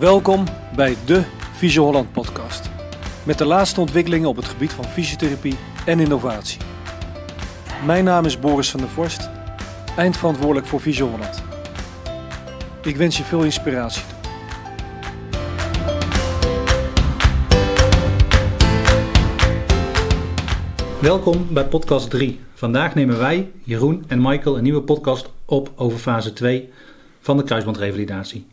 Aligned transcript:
Welkom 0.00 0.44
bij 0.76 0.96
de 1.06 1.24
Visio 1.52 1.84
Holland 1.84 2.12
podcast. 2.12 2.70
Met 3.24 3.38
de 3.38 3.44
laatste 3.44 3.80
ontwikkelingen 3.80 4.28
op 4.28 4.36
het 4.36 4.44
gebied 4.44 4.72
van 4.72 4.84
fysiotherapie 4.84 5.56
en 5.86 6.00
innovatie. 6.00 6.60
Mijn 7.86 8.04
naam 8.04 8.24
is 8.24 8.38
Boris 8.38 8.70
van 8.70 8.80
der 8.80 8.88
Vorst, 8.88 9.30
eindverantwoordelijk 9.96 10.66
voor 10.66 10.80
Visio 10.80 11.08
Holland. 11.08 11.42
Ik 12.82 12.96
wens 12.96 13.16
je 13.16 13.22
veel 13.22 13.44
inspiratie. 13.44 14.02
Welkom 21.00 21.46
bij 21.50 21.66
podcast 21.66 22.10
3. 22.10 22.40
Vandaag 22.54 22.94
nemen 22.94 23.18
wij, 23.18 23.50
Jeroen 23.62 24.04
en 24.08 24.22
Michael, 24.22 24.56
een 24.56 24.62
nieuwe 24.62 24.82
podcast 24.82 25.30
op 25.44 25.72
over 25.76 25.98
fase 25.98 26.32
2 26.32 26.72
van 27.20 27.36
de 27.36 27.42
kruisbandrevalidatie. 27.42 28.46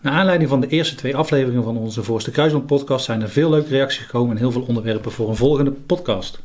Naar 0.00 0.12
aanleiding 0.12 0.50
van 0.50 0.60
de 0.60 0.68
eerste 0.68 0.94
twee 0.94 1.16
afleveringen 1.16 1.62
van 1.62 1.76
onze 1.76 2.02
Voorste 2.02 2.30
Kruisband 2.30 2.66
podcast 2.66 3.04
zijn 3.04 3.22
er 3.22 3.28
veel 3.28 3.50
leuke 3.50 3.68
reacties 3.68 4.04
gekomen 4.04 4.30
en 4.30 4.36
heel 4.36 4.52
veel 4.52 4.64
onderwerpen 4.68 5.12
voor 5.12 5.28
een 5.28 5.36
volgende 5.36 5.70
podcast. 5.70 6.40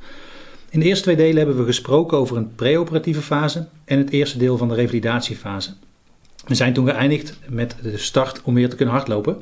In 0.69 0.79
de 0.79 0.85
eerste 0.85 1.03
twee 1.03 1.15
delen 1.15 1.37
hebben 1.37 1.57
we 1.57 1.65
gesproken 1.65 2.17
over 2.17 2.37
een 2.37 2.55
preoperatieve 2.55 3.21
fase 3.21 3.67
en 3.85 3.97
het 3.97 4.09
eerste 4.09 4.37
deel 4.37 4.57
van 4.57 4.67
de 4.67 4.75
revalidatiefase. 4.75 5.73
We 6.47 6.55
zijn 6.55 6.73
toen 6.73 6.87
geëindigd 6.87 7.39
met 7.47 7.75
de 7.81 7.97
start 7.97 8.41
om 8.43 8.53
weer 8.53 8.69
te 8.69 8.75
kunnen 8.75 8.95
hardlopen. 8.95 9.41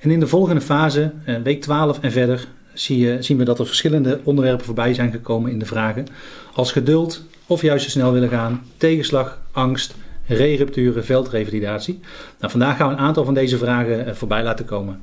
En 0.00 0.10
in 0.10 0.20
de 0.20 0.26
volgende 0.26 0.60
fase, 0.60 1.12
eh, 1.24 1.36
week 1.42 1.60
12 1.60 1.98
en 2.00 2.12
verder, 2.12 2.48
zie 2.74 2.98
je, 2.98 3.22
zien 3.22 3.38
we 3.38 3.44
dat 3.44 3.58
er 3.58 3.66
verschillende 3.66 4.20
onderwerpen 4.22 4.64
voorbij 4.66 4.94
zijn 4.94 5.10
gekomen 5.10 5.50
in 5.50 5.58
de 5.58 5.66
vragen. 5.66 6.06
Als 6.54 6.72
geduld 6.72 7.24
of 7.46 7.62
juist 7.62 7.84
te 7.84 7.90
snel 7.90 8.12
willen 8.12 8.28
gaan, 8.28 8.62
tegenslag, 8.76 9.40
angst, 9.52 9.94
re-rupturen, 10.26 11.04
veldrevalidatie. 11.04 12.00
Nou, 12.38 12.50
vandaag 12.50 12.76
gaan 12.76 12.88
we 12.88 12.94
een 12.94 13.00
aantal 13.00 13.24
van 13.24 13.34
deze 13.34 13.58
vragen 13.58 14.06
eh, 14.06 14.14
voorbij 14.14 14.42
laten 14.42 14.64
komen. 14.64 15.00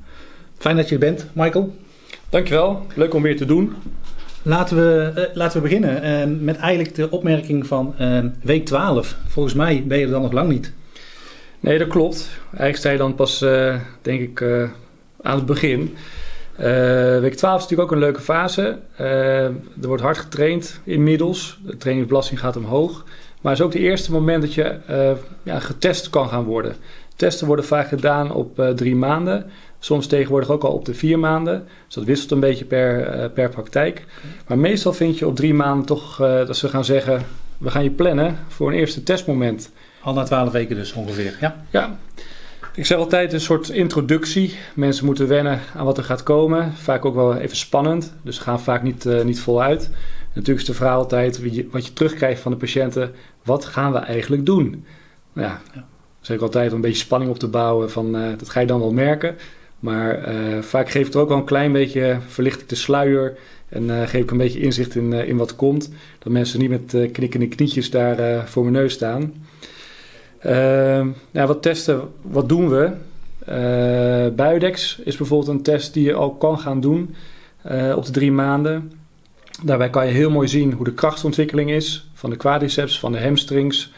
Fijn 0.58 0.76
dat 0.76 0.88
je 0.88 0.94
er 0.94 1.00
bent, 1.00 1.28
Michael. 1.34 1.76
Dankjewel, 2.30 2.86
leuk 2.96 3.14
om 3.14 3.22
weer 3.22 3.38
te 3.38 3.46
doen. 3.46 3.76
Laten 4.42 4.78
we, 4.78 5.12
uh, 5.16 5.36
laten 5.36 5.62
we 5.62 5.68
beginnen 5.68 6.30
uh, 6.30 6.38
met 6.40 6.58
eigenlijk 6.58 6.96
de 6.96 7.10
opmerking 7.10 7.68
van 7.68 7.96
uh, 8.00 8.20
week 8.42 8.66
12. 8.66 9.18
Volgens 9.28 9.54
mij 9.54 9.84
ben 9.88 9.98
je 9.98 10.06
er 10.06 10.12
dan 10.12 10.22
nog 10.22 10.32
lang 10.32 10.50
niet. 10.50 10.74
Nee, 11.60 11.78
dat 11.78 11.88
klopt. 11.88 12.30
Eigenlijk 12.46 12.78
sta 12.78 12.90
je 12.90 12.98
dan 12.98 13.16
pas, 13.16 13.40
denk 14.02 14.22
ik, 14.22 14.42
aan 15.22 15.36
het 15.36 15.46
begin. 15.46 15.96
week 17.22 17.36
12 17.36 17.56
is 17.56 17.62
natuurlijk 17.62 17.82
ook 17.82 17.92
een 17.92 17.98
leuke 17.98 18.22
fase. 18.22 18.80
er 18.98 19.54
wordt 19.88 20.04
hard 20.04 20.18
getraind 20.18 20.80
inmiddels. 20.84 21.60
De 21.66 21.78
trainingsbelasting 21.78 22.40
gaat 22.40 22.58
omhoog. 22.58 23.06
Maar 23.44 23.52
het 23.52 23.62
is 23.62 23.68
ook 23.68 23.74
het 23.74 23.82
eerste 23.82 24.12
moment 24.12 24.42
dat 24.42 24.54
je 24.54 24.76
ja, 25.44 25.60
getest 25.60 26.10
kan 26.10 26.30
gaan 26.30 26.44
worden. 26.44 26.76
Testen 27.16 27.48
worden 27.48 27.66
vaak 27.66 27.88
gedaan 27.88 28.32
op 28.32 28.72
drie 28.76 28.96
maanden. 28.96 29.46
Soms 29.80 30.08
tegenwoordig 30.08 30.50
ook 30.50 30.64
al 30.64 30.72
op 30.72 30.86
de 30.86 30.94
vier 30.94 31.20
maanden. 31.20 31.68
Dus 31.86 31.96
dat 31.96 32.04
wisselt 32.04 32.32
een 32.32 32.40
beetje 32.40 32.66
per, 32.66 33.18
uh, 33.18 33.26
per 33.34 33.50
praktijk. 33.50 34.06
Maar 34.48 34.58
meestal 34.58 34.94
vind 34.94 35.18
je 35.20 35.28
op 35.28 35.36
drie 35.36 35.54
maanden 35.54 35.86
toch 35.86 36.18
dat 36.18 36.58
ze 36.58 36.68
gaan 36.68 36.86
zeggen: 36.86 37.22
we 37.58 37.70
gaan 37.70 37.84
je 37.84 37.90
plannen 37.90 38.38
voor 38.48 38.68
een 38.68 38.78
eerste 38.78 39.04
testmoment. 39.04 39.72
Al 40.02 40.14
na 40.14 40.24
twaalf 40.24 40.52
weken 40.52 40.76
dus 40.76 40.94
ongeveer. 40.94 41.38
Ja. 41.40 41.66
ja. 41.70 41.98
Ik 42.76 42.86
zeg 42.86 42.98
altijd 42.98 43.34
een 43.34 43.42
soort 43.42 43.70
introductie. 43.70 44.58
Mensen 44.76 45.06
moeten 45.06 45.28
wennen 45.28 45.60
aan 45.76 45.86
wat 45.86 45.98
er 45.98 46.04
gaat 46.04 46.24
komen. 46.24 46.74
Vaak 46.74 47.06
ook 47.06 47.16
wel 47.16 47.38
even 47.38 47.58
spannend. 47.58 48.14
Dus 48.22 48.38
gaan 48.38 48.60
vaak 48.60 48.84
niet, 48.84 49.06
niet 49.24 49.40
voluit. 49.40 49.90
Natuurlijk 50.34 50.68
is 50.68 50.74
de 50.74 50.74
vraag 50.74 50.96
altijd 50.96 51.40
wat 51.72 51.86
je 51.86 51.94
terugkrijgt 51.94 52.42
van 52.42 52.52
de 52.52 52.58
patiënten. 52.58 53.12
Wat 53.44 53.66
gaan 53.66 53.92
we 53.92 53.98
eigenlijk 53.98 54.46
doen? 54.46 54.86
Nou 55.34 55.48
ja, 55.48 55.62
zeg 56.22 56.36
ik 56.36 56.44
altijd 56.44 56.70
om 56.70 56.76
een 56.76 56.82
beetje 56.82 57.04
spanning 57.04 57.32
op 57.32 57.40
te 57.40 57.48
bouwen. 57.48 57.92
Van, 57.92 58.12
dat 58.12 58.50
ga 58.50 58.60
je 58.60 58.68
dan 58.68 58.80
wel 58.80 58.92
merken. 58.92 59.36
Maar 59.84 60.34
uh, 60.34 60.62
vaak 60.62 60.90
geef 60.90 61.08
ik 61.08 61.14
er 61.14 61.20
ook 61.20 61.28
wel 61.28 61.38
een 61.38 61.44
klein 61.44 61.72
beetje, 61.72 62.18
verlicht 62.28 62.62
ik 62.62 62.70
de 62.70 62.76
sluier 62.76 63.38
en 63.70 63.84
uh, 63.84 64.02
geef 64.02 64.22
ik 64.22 64.32
een 64.32 64.38
beetje 64.38 64.60
inzicht 64.60 64.96
in, 64.96 65.14
in 65.14 65.38
wat 65.38 65.56
komt. 65.56 65.90
Dat 66.20 66.34
mensen 66.34 66.60
niet 66.60 66.70
met 66.70 67.12
knikkende 67.12 67.48
knietjes 67.48 67.90
daar 67.90 68.48
voor 68.48 68.64
mijn 68.64 68.76
neus 68.76 68.94
staan. 68.94 69.34
ja, 71.32 71.48
wat 71.48 71.62
testen, 71.62 72.02
wat 72.22 72.50
doen 72.50 72.70
we? 72.70 72.92
Buidex 74.36 75.00
is 75.04 75.18
bijvoorbeeld 75.18 75.50
een 75.50 75.64
test 75.64 75.94
die 75.94 76.04
je 76.04 76.14
al 76.14 76.32
kan 76.32 76.60
gaan 76.60 76.80
doen 76.80 77.16
op 77.96 78.06
de 78.06 78.12
drie 78.12 78.32
maanden. 78.32 78.92
Daarbij 79.62 79.90
kan 79.90 80.06
je 80.06 80.12
heel 80.12 80.30
mooi 80.30 80.48
zien 80.48 80.74
hoe 80.74 80.86
de 80.86 80.94
krachtontwikkeling 80.94 81.72
is 81.72 82.08
van 82.14 82.30
de 82.30 82.36
quadriceps, 82.36 83.00
van 83.00 83.12
de 83.12 83.22
hamstrings. 83.22 83.92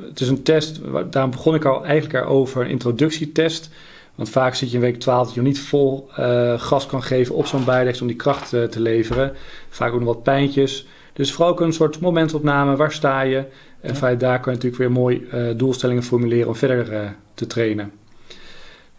het 0.00 0.20
is 0.20 0.28
een 0.28 0.42
test, 0.42 0.80
daar 1.10 1.28
begon 1.28 1.54
ik 1.54 1.64
al 1.64 1.84
eigenlijk 1.84 2.26
over, 2.26 2.64
een 2.64 2.70
introductietest. 2.70 3.70
Want 4.18 4.30
vaak 4.30 4.54
zit 4.54 4.70
je 4.70 4.76
in 4.76 4.82
week 4.82 5.00
12 5.00 5.26
dat 5.26 5.34
je 5.34 5.42
niet 5.42 5.60
vol 5.60 6.08
uh, 6.18 6.60
gas 6.60 6.86
kan 6.86 7.02
geven 7.02 7.34
op 7.34 7.46
zo'n 7.46 7.64
bijdex 7.64 8.00
om 8.00 8.06
die 8.06 8.16
kracht 8.16 8.52
uh, 8.52 8.64
te 8.64 8.80
leveren. 8.80 9.32
Vaak 9.68 9.92
ook 9.92 9.98
nog 9.98 10.14
wat 10.14 10.22
pijntjes. 10.22 10.86
Dus 11.12 11.32
vooral 11.32 11.52
ook 11.52 11.60
een 11.60 11.72
soort 11.72 12.00
momentopname. 12.00 12.76
Waar 12.76 12.92
sta 12.92 13.20
je? 13.20 13.36
En 13.80 13.92
ja. 13.92 13.94
vanuit 13.94 14.20
daar 14.20 14.40
kan 14.40 14.52
je 14.52 14.58
natuurlijk 14.58 14.82
weer 14.82 14.92
mooi 14.92 15.28
uh, 15.34 15.58
doelstellingen 15.58 16.02
formuleren 16.02 16.48
om 16.48 16.54
verder 16.54 17.14
te 17.34 17.46
trainen. 17.46 17.92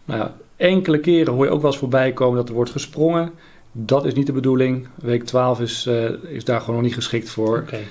Nou, 0.04 0.30
enkele 0.56 0.98
keren 0.98 1.34
hoor 1.34 1.44
je 1.44 1.50
ook 1.50 1.62
wel 1.62 1.70
eens 1.70 1.80
voorbij 1.80 2.12
komen 2.12 2.36
dat 2.36 2.48
er 2.48 2.54
wordt 2.54 2.70
gesprongen. 2.70 3.32
Dat 3.72 4.04
is 4.04 4.14
niet 4.14 4.26
de 4.26 4.32
bedoeling. 4.32 4.88
Week 4.94 5.24
12 5.24 5.60
is, 5.60 5.88
is 6.22 6.44
daar 6.44 6.60
gewoon 6.60 6.74
nog 6.74 6.84
niet 6.84 6.94
geschikt 6.94 7.30
voor. 7.30 7.58
Okay. 7.58 7.86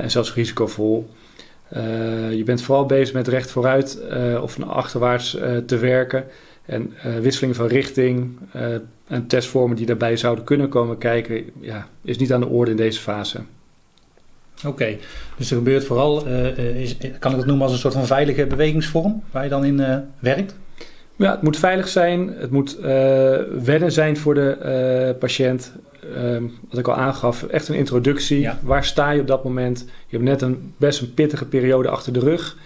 en 0.00 0.10
zelfs 0.10 0.34
risicovol. 0.34 1.10
Uh, 1.76 2.32
je 2.32 2.42
bent 2.44 2.62
vooral 2.62 2.86
bezig 2.86 3.14
met 3.14 3.28
recht 3.28 3.50
vooruit 3.50 4.00
of 4.42 4.58
naar 4.58 4.68
achterwaarts 4.68 5.30
te 5.66 5.78
werken. 5.78 6.24
En 6.64 6.92
wisselingen 7.20 7.54
van 7.56 7.66
richting 7.66 8.38
en 9.06 9.26
testvormen 9.26 9.76
die 9.76 9.86
daarbij 9.86 10.16
zouden 10.16 10.44
kunnen 10.44 10.68
komen 10.68 10.98
kijken, 10.98 11.44
ja, 11.60 11.88
is 12.02 12.18
niet 12.18 12.32
aan 12.32 12.40
de 12.40 12.46
orde 12.46 12.70
in 12.70 12.76
deze 12.76 13.00
fase. 13.00 13.38
Oké, 14.58 14.66
okay. 14.68 14.98
dus 15.36 15.50
er 15.50 15.56
gebeurt 15.56 15.84
vooral, 15.84 16.26
is, 16.56 16.96
kan 17.18 17.30
ik 17.30 17.36
dat 17.36 17.46
noemen 17.46 17.62
als 17.62 17.72
een 17.72 17.78
soort 17.78 17.94
van 17.94 18.06
veilige 18.06 18.46
bewegingsvorm 18.46 19.22
waar 19.30 19.44
je 19.44 19.50
dan 19.50 19.64
in 19.64 20.04
werkt? 20.18 20.54
Ja, 21.16 21.30
het 21.30 21.42
moet 21.42 21.56
veilig 21.56 21.88
zijn, 21.88 22.34
het 22.38 22.50
moet 22.50 22.78
wennen 23.64 23.92
zijn 23.92 24.16
voor 24.16 24.34
de 24.34 25.16
patiënt. 25.18 25.72
Um, 26.16 26.52
wat 26.70 26.78
ik 26.78 26.88
al 26.88 26.94
aangaf, 26.94 27.42
echt 27.42 27.68
een 27.68 27.74
introductie. 27.74 28.40
Ja. 28.40 28.58
Waar 28.62 28.84
sta 28.84 29.10
je 29.10 29.20
op 29.20 29.26
dat 29.26 29.44
moment? 29.44 29.84
Je 30.06 30.16
hebt 30.16 30.28
net 30.28 30.42
een 30.42 30.74
best 30.76 31.00
een 31.00 31.14
pittige 31.14 31.46
periode 31.46 31.88
achter 31.88 32.12
de 32.12 32.18
rug. 32.18 32.56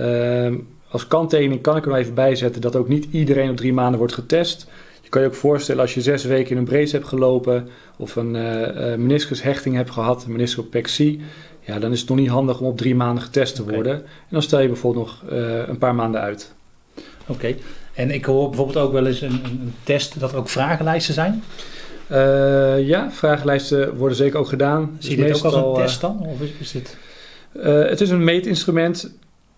Um, 0.00 0.68
als 0.88 1.06
kanttekening 1.06 1.62
kan 1.62 1.76
ik 1.76 1.82
er 1.82 1.88
nog 1.88 1.98
even 1.98 2.14
bijzetten 2.14 2.60
dat 2.60 2.76
ook 2.76 2.88
niet 2.88 3.08
iedereen 3.10 3.50
op 3.50 3.56
drie 3.56 3.72
maanden 3.72 3.98
wordt 3.98 4.14
getest. 4.14 4.68
Je 5.02 5.08
kan 5.08 5.22
je 5.22 5.28
ook 5.28 5.34
voorstellen 5.34 5.80
als 5.80 5.94
je 5.94 6.00
zes 6.00 6.24
weken 6.24 6.50
in 6.50 6.56
een 6.56 6.64
brace 6.64 6.96
hebt 6.96 7.08
gelopen 7.08 7.68
of 7.96 8.16
een 8.16 8.34
uh, 8.34 8.94
meniscushechting 8.94 9.74
hebt 9.74 9.90
gehad, 9.90 10.24
een 10.24 10.32
meniscopexie. 10.32 11.20
Ja, 11.60 11.78
dan 11.78 11.92
is 11.92 12.00
het 12.00 12.08
nog 12.08 12.18
niet 12.18 12.28
handig 12.28 12.60
om 12.60 12.66
op 12.66 12.76
drie 12.76 12.94
maanden 12.94 13.22
getest 13.22 13.54
te 13.54 13.62
worden. 13.62 13.96
Okay. 13.96 14.06
En 14.06 14.28
dan 14.30 14.42
stel 14.42 14.60
je 14.60 14.68
bijvoorbeeld 14.68 15.06
nog 15.06 15.32
uh, 15.32 15.68
een 15.68 15.78
paar 15.78 15.94
maanden 15.94 16.20
uit. 16.20 16.54
Oké, 16.94 17.32
okay. 17.32 17.56
En 17.98 18.10
ik 18.10 18.24
hoor 18.24 18.48
bijvoorbeeld 18.48 18.78
ook 18.78 18.92
wel 18.92 19.06
eens 19.06 19.20
een, 19.20 19.40
een 19.44 19.74
test 19.82 20.20
dat 20.20 20.32
er 20.32 20.38
ook 20.38 20.48
vragenlijsten 20.48 21.14
zijn. 21.14 21.42
Uh, 22.10 22.86
ja, 22.86 23.10
vragenlijsten 23.10 23.96
worden 23.96 24.16
zeker 24.16 24.38
ook 24.38 24.48
gedaan. 24.48 24.96
Zie 24.98 25.16
je 25.16 25.24
dit 25.24 25.36
ook 25.36 25.44
als 25.44 25.54
een 25.54 25.84
test 25.86 26.00
dan? 26.00 26.20
Of 26.20 26.40
is, 26.40 26.50
is 26.58 26.70
dit... 26.70 26.96
uh, 27.52 27.64
het 27.88 28.00
is 28.00 28.10
een 28.10 28.24
meetinstrument. 28.24 29.10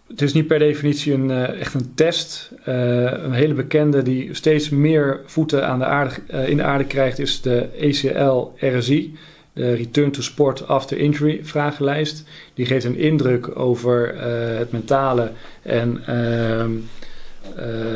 Het 0.09 0.23
is 0.23 0.33
niet 0.33 0.47
per 0.47 0.59
definitie 0.59 1.13
een, 1.13 1.31
uh, 1.31 1.61
echt 1.61 1.75
een 1.75 1.93
test. 1.95 2.51
een 2.65 3.33
hele 3.33 3.55
bekende 3.55 4.03
die 4.03 4.35
steeds 4.35 4.69
meer 4.69 5.21
voeten 5.27 5.67
aan 5.67 5.79
de 5.79 5.85
aarde, 5.85 6.15
in 6.47 6.57
de 6.57 6.63
aarde 6.63 6.85
krijgt 6.85 7.19
is 7.19 7.41
de 7.41 7.69
ECL-RSI. 7.79 9.15
De 9.53 9.75
Return 9.75 10.11
to 10.11 10.23
Sport 10.23 10.69
After 10.69 10.99
Injury 10.99 11.41
vragenlijst. 11.43 12.25
Die 12.55 12.67
geeft 12.67 12.85
een 12.85 12.99
indruk 12.99 13.59
over 13.59 14.15
het 14.59 14.73
mentale 14.73 15.31
en 15.63 16.03
ehm, 16.07 16.71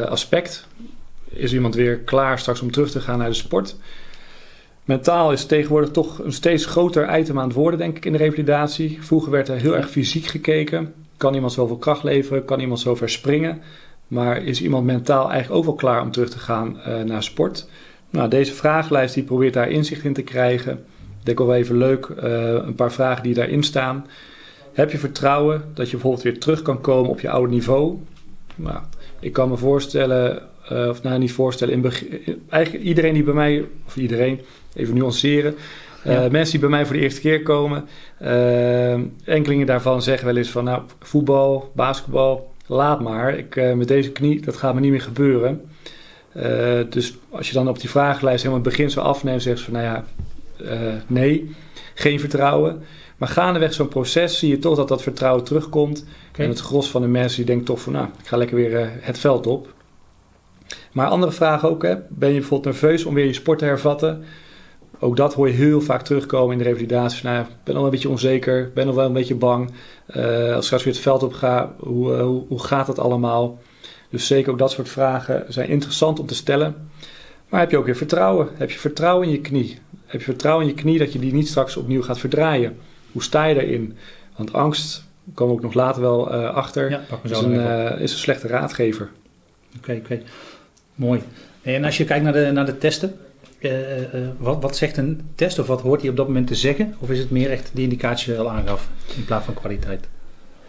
aspect. 0.08 0.66
Is 1.28 1.52
iemand 1.52 1.74
weer 1.74 1.98
klaar 1.98 2.38
straks 2.38 2.60
om 2.60 2.70
terug 2.70 2.90
te 2.90 3.00
gaan 3.00 3.18
naar 3.18 3.28
de 3.28 3.34
sport? 3.34 3.76
Mentaal 4.84 5.32
is 5.32 5.46
tegenwoordig 5.46 5.90
toch 5.90 6.18
een 6.18 6.32
steeds 6.32 6.66
groter 6.66 7.18
item 7.18 7.38
aan 7.38 7.46
het 7.46 7.56
worden, 7.56 7.78
denk 7.78 7.96
ik, 7.96 8.04
in 8.04 8.12
de 8.12 8.18
revalidatie. 8.18 8.98
Vroeger 9.00 9.30
werd 9.30 9.48
er 9.48 9.56
heel 9.56 9.76
erg 9.76 9.90
fysiek 9.90 10.26
gekeken. 10.26 10.94
Kan 11.16 11.34
iemand 11.34 11.52
zoveel 11.52 11.76
kracht 11.76 12.02
leveren? 12.02 12.44
Kan 12.44 12.60
iemand 12.60 12.80
zo 12.80 12.94
ver 12.94 13.10
springen? 13.10 13.62
Maar 14.08 14.42
is 14.44 14.62
iemand 14.62 14.84
mentaal 14.84 15.30
eigenlijk 15.30 15.58
ook 15.58 15.64
wel 15.64 15.74
klaar 15.74 16.02
om 16.02 16.10
terug 16.10 16.30
te 16.30 16.38
gaan 16.38 16.78
uh, 16.88 17.02
naar 17.02 17.22
sport? 17.22 17.68
Nou, 18.10 18.28
deze 18.28 18.52
vragenlijst 18.52 19.14
die 19.14 19.22
probeert 19.22 19.54
daar 19.54 19.70
inzicht 19.70 20.04
in 20.04 20.12
te 20.12 20.22
krijgen. 20.22 20.72
Ik 21.20 21.26
denk 21.26 21.38
wel 21.38 21.54
even 21.54 21.76
leuk, 21.76 22.08
uh, 22.08 22.52
een 22.52 22.74
paar 22.74 22.92
vragen 22.92 23.22
die 23.22 23.34
daarin 23.34 23.62
staan. 23.62 24.06
Heb 24.72 24.90
je 24.90 24.98
vertrouwen 24.98 25.64
dat 25.74 25.86
je 25.86 25.92
bijvoorbeeld 25.92 26.22
weer 26.22 26.38
terug 26.40 26.62
kan 26.62 26.80
komen 26.80 27.10
op 27.10 27.20
je 27.20 27.30
oude 27.30 27.52
niveau? 27.52 27.98
Nou, 28.54 28.78
ik 29.20 29.32
kan 29.32 29.48
me 29.48 29.56
voorstellen, 29.56 30.42
uh, 30.72 30.88
of 30.88 31.02
nou 31.02 31.18
niet 31.18 31.32
voorstellen, 31.32 31.74
in 31.74 31.80
begin, 31.80 32.42
eigenlijk 32.48 32.84
iedereen 32.84 33.14
die 33.14 33.22
bij 33.22 33.34
mij, 33.34 33.64
of 33.86 33.96
iedereen, 33.96 34.40
even 34.74 34.94
nuanceren. 34.94 35.54
Uh, 36.06 36.12
ja. 36.12 36.28
Mensen 36.30 36.50
die 36.50 36.60
bij 36.60 36.68
mij 36.68 36.86
voor 36.86 36.96
de 36.96 37.02
eerste 37.02 37.20
keer 37.20 37.42
komen, 37.42 37.88
uh, 38.22 38.92
enkelingen 39.24 39.66
daarvan 39.66 40.02
zeggen 40.02 40.26
wel 40.26 40.36
eens 40.36 40.50
van 40.50 40.64
nou, 40.64 40.82
voetbal, 40.98 41.70
basketbal, 41.74 42.52
laat 42.66 43.00
maar, 43.00 43.38
ik, 43.38 43.74
met 43.74 43.88
deze 43.88 44.12
knie, 44.12 44.40
dat 44.40 44.56
gaat 44.56 44.74
me 44.74 44.80
niet 44.80 44.90
meer 44.90 45.00
gebeuren. 45.00 45.60
Dus 46.88 47.16
als 47.30 47.48
je 47.48 47.54
dan 47.54 47.68
op 47.68 47.80
die 47.80 47.90
vragenlijst 47.90 48.42
helemaal 48.42 48.64
het 48.64 48.70
begin 48.70 48.90
zo 48.90 49.00
afneemt, 49.00 49.42
zeg 49.42 49.58
je 49.58 49.64
van 49.64 49.72
nou 49.72 49.84
ja, 49.84 50.04
nee, 51.06 51.54
geen 51.94 52.20
vertrouwen. 52.20 52.82
Maar 53.16 53.28
gaandeweg 53.28 53.72
zo'n 53.72 53.88
proces 53.88 54.38
zie 54.38 54.50
je 54.50 54.58
toch 54.58 54.76
dat 54.76 54.88
dat 54.88 55.02
vertrouwen 55.02 55.44
terugkomt. 55.44 56.04
Okay. 56.28 56.44
En 56.44 56.50
het 56.50 56.60
gros 56.60 56.90
van 56.90 57.02
de 57.02 57.08
mensen 57.08 57.36
die 57.36 57.46
denkt 57.46 57.66
toch 57.66 57.80
van 57.80 57.92
nou, 57.92 58.06
ik 58.06 58.26
ga 58.26 58.36
lekker 58.36 58.56
weer 58.56 58.90
het 59.00 59.18
veld 59.18 59.46
op. 59.46 59.72
Maar 60.92 61.06
andere 61.06 61.32
vragen 61.32 61.70
ook, 61.70 61.82
hè. 61.82 61.96
ben 62.08 62.28
je 62.28 62.38
bijvoorbeeld 62.38 62.74
nerveus 62.74 63.04
om 63.04 63.14
weer 63.14 63.26
je 63.26 63.32
sport 63.32 63.58
te 63.58 63.64
hervatten? 63.64 64.24
Ook 64.98 65.16
dat 65.16 65.34
hoor 65.34 65.48
je 65.48 65.54
heel 65.54 65.80
vaak 65.80 66.02
terugkomen 66.02 66.52
in 66.52 66.58
de 66.58 66.64
revalidatie. 66.64 67.24
Nou, 67.24 67.40
ik 67.40 67.48
ben 67.64 67.76
al 67.76 67.84
een 67.84 67.90
beetje 67.90 68.08
onzeker, 68.08 68.70
ben 68.74 68.86
nog 68.86 68.94
wel 68.94 69.06
een 69.06 69.12
beetje 69.12 69.34
bang. 69.34 69.70
Uh, 70.16 70.46
als 70.46 70.56
ik 70.56 70.62
straks 70.62 70.84
weer 70.84 70.92
het 70.92 71.02
veld 71.02 71.22
op 71.22 71.32
ga, 71.32 71.74
hoe, 71.78 72.12
uh, 72.12 72.20
hoe, 72.20 72.44
hoe, 72.48 72.62
gaat 72.62 72.86
het 72.86 72.98
allemaal? 72.98 73.58
Dus 74.10 74.26
zeker 74.26 74.52
ook 74.52 74.58
dat 74.58 74.70
soort 74.70 74.88
vragen 74.88 75.44
zijn 75.48 75.68
interessant 75.68 76.20
om 76.20 76.26
te 76.26 76.34
stellen. 76.34 76.88
Maar 77.48 77.60
heb 77.60 77.70
je 77.70 77.78
ook 77.78 77.84
weer 77.84 77.96
vertrouwen? 77.96 78.48
Heb 78.54 78.70
je 78.70 78.78
vertrouwen 78.78 79.26
in 79.26 79.32
je 79.32 79.40
knie? 79.40 79.78
Heb 80.06 80.20
je 80.20 80.26
vertrouwen 80.26 80.66
in 80.66 80.74
je 80.74 80.80
knie 80.80 80.98
dat 80.98 81.12
je 81.12 81.18
die 81.18 81.32
niet 81.32 81.48
straks 81.48 81.76
opnieuw 81.76 82.02
gaat 82.02 82.18
verdraaien? 82.18 82.76
Hoe 83.14 83.22
sta 83.22 83.44
je 83.44 83.54
daarin? 83.54 83.96
Want 84.36 84.52
angst, 84.52 85.04
daar 85.24 85.34
komen 85.34 85.54
we 85.54 85.60
ook 85.60 85.66
nog 85.66 85.74
later 85.74 86.02
wel 86.02 86.34
uh, 86.34 86.54
achter, 86.54 86.90
ja, 86.90 87.00
is, 87.22 87.38
een, 87.38 87.98
is 87.98 88.12
een 88.12 88.18
slechte 88.18 88.46
raadgever. 88.48 89.10
Oké, 89.76 89.78
okay, 89.78 89.96
oké. 89.96 90.12
Okay. 90.12 90.24
Mooi. 90.94 91.20
En 91.62 91.84
als 91.84 91.96
je 91.96 92.04
kijkt 92.04 92.24
naar 92.24 92.32
de, 92.32 92.50
naar 92.52 92.66
de 92.66 92.78
testen, 92.78 93.14
uh, 93.60 93.98
uh, 93.98 94.04
wat, 94.38 94.62
wat 94.62 94.76
zegt 94.76 94.96
een 94.96 95.20
test 95.34 95.58
of 95.58 95.66
wat 95.66 95.80
hoort 95.80 96.00
hij 96.00 96.10
op 96.10 96.16
dat 96.16 96.26
moment 96.26 96.46
te 96.46 96.54
zeggen? 96.54 96.94
Of 96.98 97.10
is 97.10 97.18
het 97.18 97.30
meer 97.30 97.50
echt 97.50 97.70
de 97.74 97.82
indicatie 97.82 98.38
al 98.38 98.50
aangaf 98.50 98.88
in 99.16 99.24
plaats 99.24 99.44
van 99.44 99.54
kwaliteit? 99.54 100.08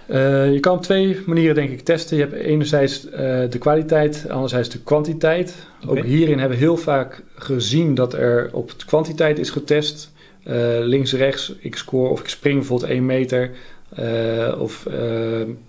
Uh, 0.08 0.54
je 0.54 0.60
kan 0.60 0.76
op 0.76 0.82
twee 0.82 1.20
manieren 1.26 1.56
denk 1.56 1.70
ik 1.70 1.82
testen. 1.82 2.18
Je 2.18 2.24
hebt 2.24 2.34
enerzijds 2.34 3.02
de 3.50 3.58
kwaliteit, 3.60 4.26
anderzijds 4.30 4.70
de 4.70 4.80
kwantiteit. 4.80 5.56
Okay. 5.84 5.98
Ook 5.98 6.06
hierin 6.06 6.40
hebben 6.40 6.58
we 6.58 6.64
heel 6.64 6.78
vaak 6.78 7.24
gezien 7.36 7.96
dat 7.96 8.14
er 8.14 8.50
op 8.54 8.74
kwantiteit 8.86 9.40
is 9.40 9.50
getest. 9.50 10.14
Links, 10.82 11.14
rechts, 11.14 11.54
ik 11.60 11.76
score 11.76 12.10
of 12.10 12.20
ik 12.20 12.28
spring 12.28 12.58
bijvoorbeeld 12.58 12.92
1 12.92 13.06
meter. 13.06 13.52
of 14.60 14.88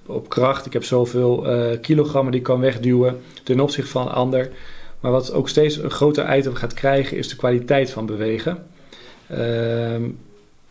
op 0.07 0.29
kracht, 0.29 0.67
ik 0.67 0.73
heb 0.73 0.85
zoveel 0.85 1.47
kilogrammen 1.81 2.33
die 2.33 2.41
ik 2.41 2.47
kan 2.47 2.61
wegduwen 2.61 3.21
ten 3.43 3.61
opzichte 3.61 3.91
van 3.91 4.07
een 4.07 4.13
ander. 4.13 4.51
Maar 5.01 5.11
wat 5.11 5.33
ook 5.33 5.49
steeds 5.49 5.77
een 5.77 5.91
groter 5.91 6.37
item 6.37 6.55
gaat 6.55 6.75
krijgen, 6.75 7.17
is 7.17 7.29
de 7.29 7.37
kwaliteit 7.37 7.91
van 7.91 8.07
bewegen. 8.07 8.67
Uh, 9.31 10.09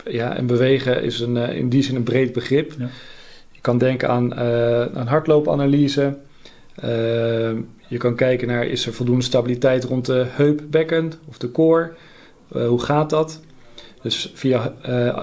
ja, 0.05 0.35
en 0.35 0.45
bewegen 0.45 1.03
is 1.03 1.19
een, 1.19 1.37
in 1.37 1.69
die 1.69 1.83
zin 1.83 1.95
een 1.95 2.03
breed 2.03 2.33
begrip. 2.33 2.73
Ja. 2.77 2.89
Je 3.51 3.61
kan 3.61 3.77
denken 3.77 4.09
aan, 4.09 4.35
aan 4.95 5.07
hardloopanalyse. 5.07 6.17
Ehm, 6.75 7.57
je 7.87 7.97
kan 7.97 8.15
kijken 8.15 8.47
naar, 8.47 8.65
is 8.65 8.85
er 8.85 8.93
voldoende 8.93 9.23
stabiliteit 9.23 9.83
rond 9.83 10.05
de 10.05 10.25
heupbekken 10.29 11.11
of 11.25 11.37
de 11.37 11.51
core? 11.51 11.91
Eh, 12.51 12.67
hoe 12.67 12.81
gaat 12.81 13.09
dat? 13.09 13.41
Dus 14.05 14.31
via 14.33 14.73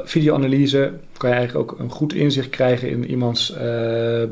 videoanalyse 0.05 0.93
kan 1.17 1.31
je 1.31 1.37
eigenlijk 1.37 1.71
ook 1.71 1.79
een 1.79 1.91
goed 1.91 2.15
inzicht 2.15 2.51
krijgen 2.51 2.89
in 2.91 3.11
iemands 3.11 3.55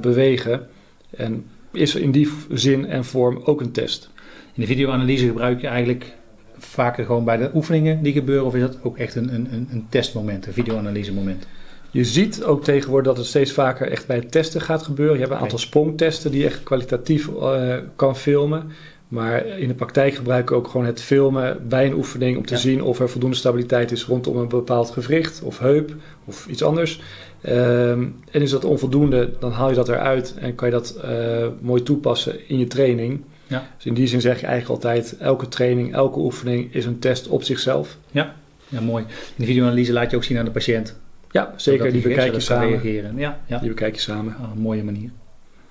bewegen. 0.01 0.67
En 1.11 1.45
is 1.73 1.95
er 1.95 2.01
in 2.01 2.11
die 2.11 2.33
zin 2.53 2.87
en 2.87 3.05
vorm 3.05 3.41
ook 3.45 3.61
een 3.61 3.73
test. 3.73 4.11
In 4.55 4.61
de 4.61 4.67
videoanalyse 4.67 5.27
gebruik 5.27 5.61
je 5.61 5.67
eigenlijk 5.67 6.13
vaker 6.59 7.05
gewoon 7.05 7.25
bij 7.25 7.37
de 7.37 7.51
oefeningen 7.55 8.03
die 8.03 8.13
gebeuren, 8.13 8.47
of 8.47 8.55
is 8.55 8.61
dat 8.61 8.79
ook 8.83 8.99
echt 8.99 9.15
een, 9.15 9.35
een, 9.35 9.69
een 9.71 9.87
testmoment, 9.89 10.47
een 10.47 10.53
videoanalyse 10.53 11.13
moment? 11.13 11.47
Je 11.91 12.05
ziet 12.05 12.45
ook 12.45 12.65
tegenwoordig 12.65 13.07
dat 13.07 13.17
het 13.17 13.27
steeds 13.27 13.53
vaker 13.53 13.91
echt 13.91 14.07
bij 14.07 14.17
het 14.17 14.31
testen 14.33 14.61
gaat 14.61 14.83
gebeuren. 14.83 15.15
Je 15.15 15.21
hebt 15.21 15.35
een 15.35 15.41
aantal 15.41 15.59
sprongtesten 15.59 16.31
die 16.31 16.41
je 16.41 16.47
echt 16.47 16.63
kwalitatief 16.63 17.29
uh, 17.29 17.77
kan 17.97 18.17
filmen. 18.17 18.73
Maar 19.11 19.47
in 19.47 19.69
de 19.69 19.75
praktijk 19.75 20.15
gebruiken 20.15 20.55
we 20.55 20.61
ook 20.61 20.69
gewoon 20.69 20.87
het 20.87 21.03
filmen 21.03 21.69
bij 21.69 21.87
een 21.87 21.95
oefening 21.95 22.37
om 22.37 22.47
te 22.47 22.55
ja. 22.55 22.61
zien 22.61 22.83
of 22.83 23.01
er 23.01 23.11
voldoende 23.11 23.37
stabiliteit 23.37 23.91
is 23.91 24.05
rondom 24.05 24.37
een 24.37 24.49
bepaald 24.49 24.91
gewricht 24.91 25.43
of 25.43 25.59
heup 25.59 25.95
of 26.25 26.47
iets 26.47 26.63
anders. 26.63 27.01
Um, 27.49 28.17
en 28.31 28.43
is 28.43 28.51
dat 28.51 28.65
onvoldoende, 28.65 29.31
dan 29.39 29.53
haal 29.53 29.69
je 29.69 29.75
dat 29.75 29.89
eruit 29.89 30.35
en 30.39 30.55
kan 30.55 30.69
je 30.69 30.75
dat 30.75 31.01
uh, 31.05 31.47
mooi 31.61 31.83
toepassen 31.83 32.49
in 32.49 32.59
je 32.59 32.67
training. 32.67 33.21
Ja. 33.47 33.69
Dus 33.77 33.87
in 33.87 33.95
die 33.95 34.07
zin 34.07 34.21
zeg 34.21 34.41
je 34.41 34.47
eigenlijk 34.47 34.85
altijd: 34.85 35.17
elke 35.19 35.49
training, 35.49 35.95
elke 35.95 36.19
oefening 36.19 36.75
is 36.75 36.85
een 36.85 36.99
test 36.99 37.29
op 37.29 37.43
zichzelf. 37.43 37.97
Ja, 38.11 38.35
ja 38.69 38.81
mooi. 38.81 39.05
In 39.09 39.35
de 39.37 39.45
videoanalyse 39.45 39.93
laat 39.93 40.11
je 40.11 40.17
ook 40.17 40.25
zien 40.25 40.39
aan 40.39 40.45
de 40.45 40.51
patiënt. 40.51 40.99
Ja, 41.31 41.55
zeker. 41.57 41.83
Die, 41.83 41.93
die 41.93 42.03
bekijk 42.03 42.35
je 42.35 42.41
samen. 42.41 42.69
Reageren. 42.69 43.17
Ja, 43.17 43.41
ja. 43.47 43.59
Die 43.59 43.69
bekijk 43.69 43.95
je 43.95 44.01
samen. 44.01 44.37
Oh, 44.41 44.51
een 44.55 44.61
mooie 44.61 44.85
manier. 44.85 45.11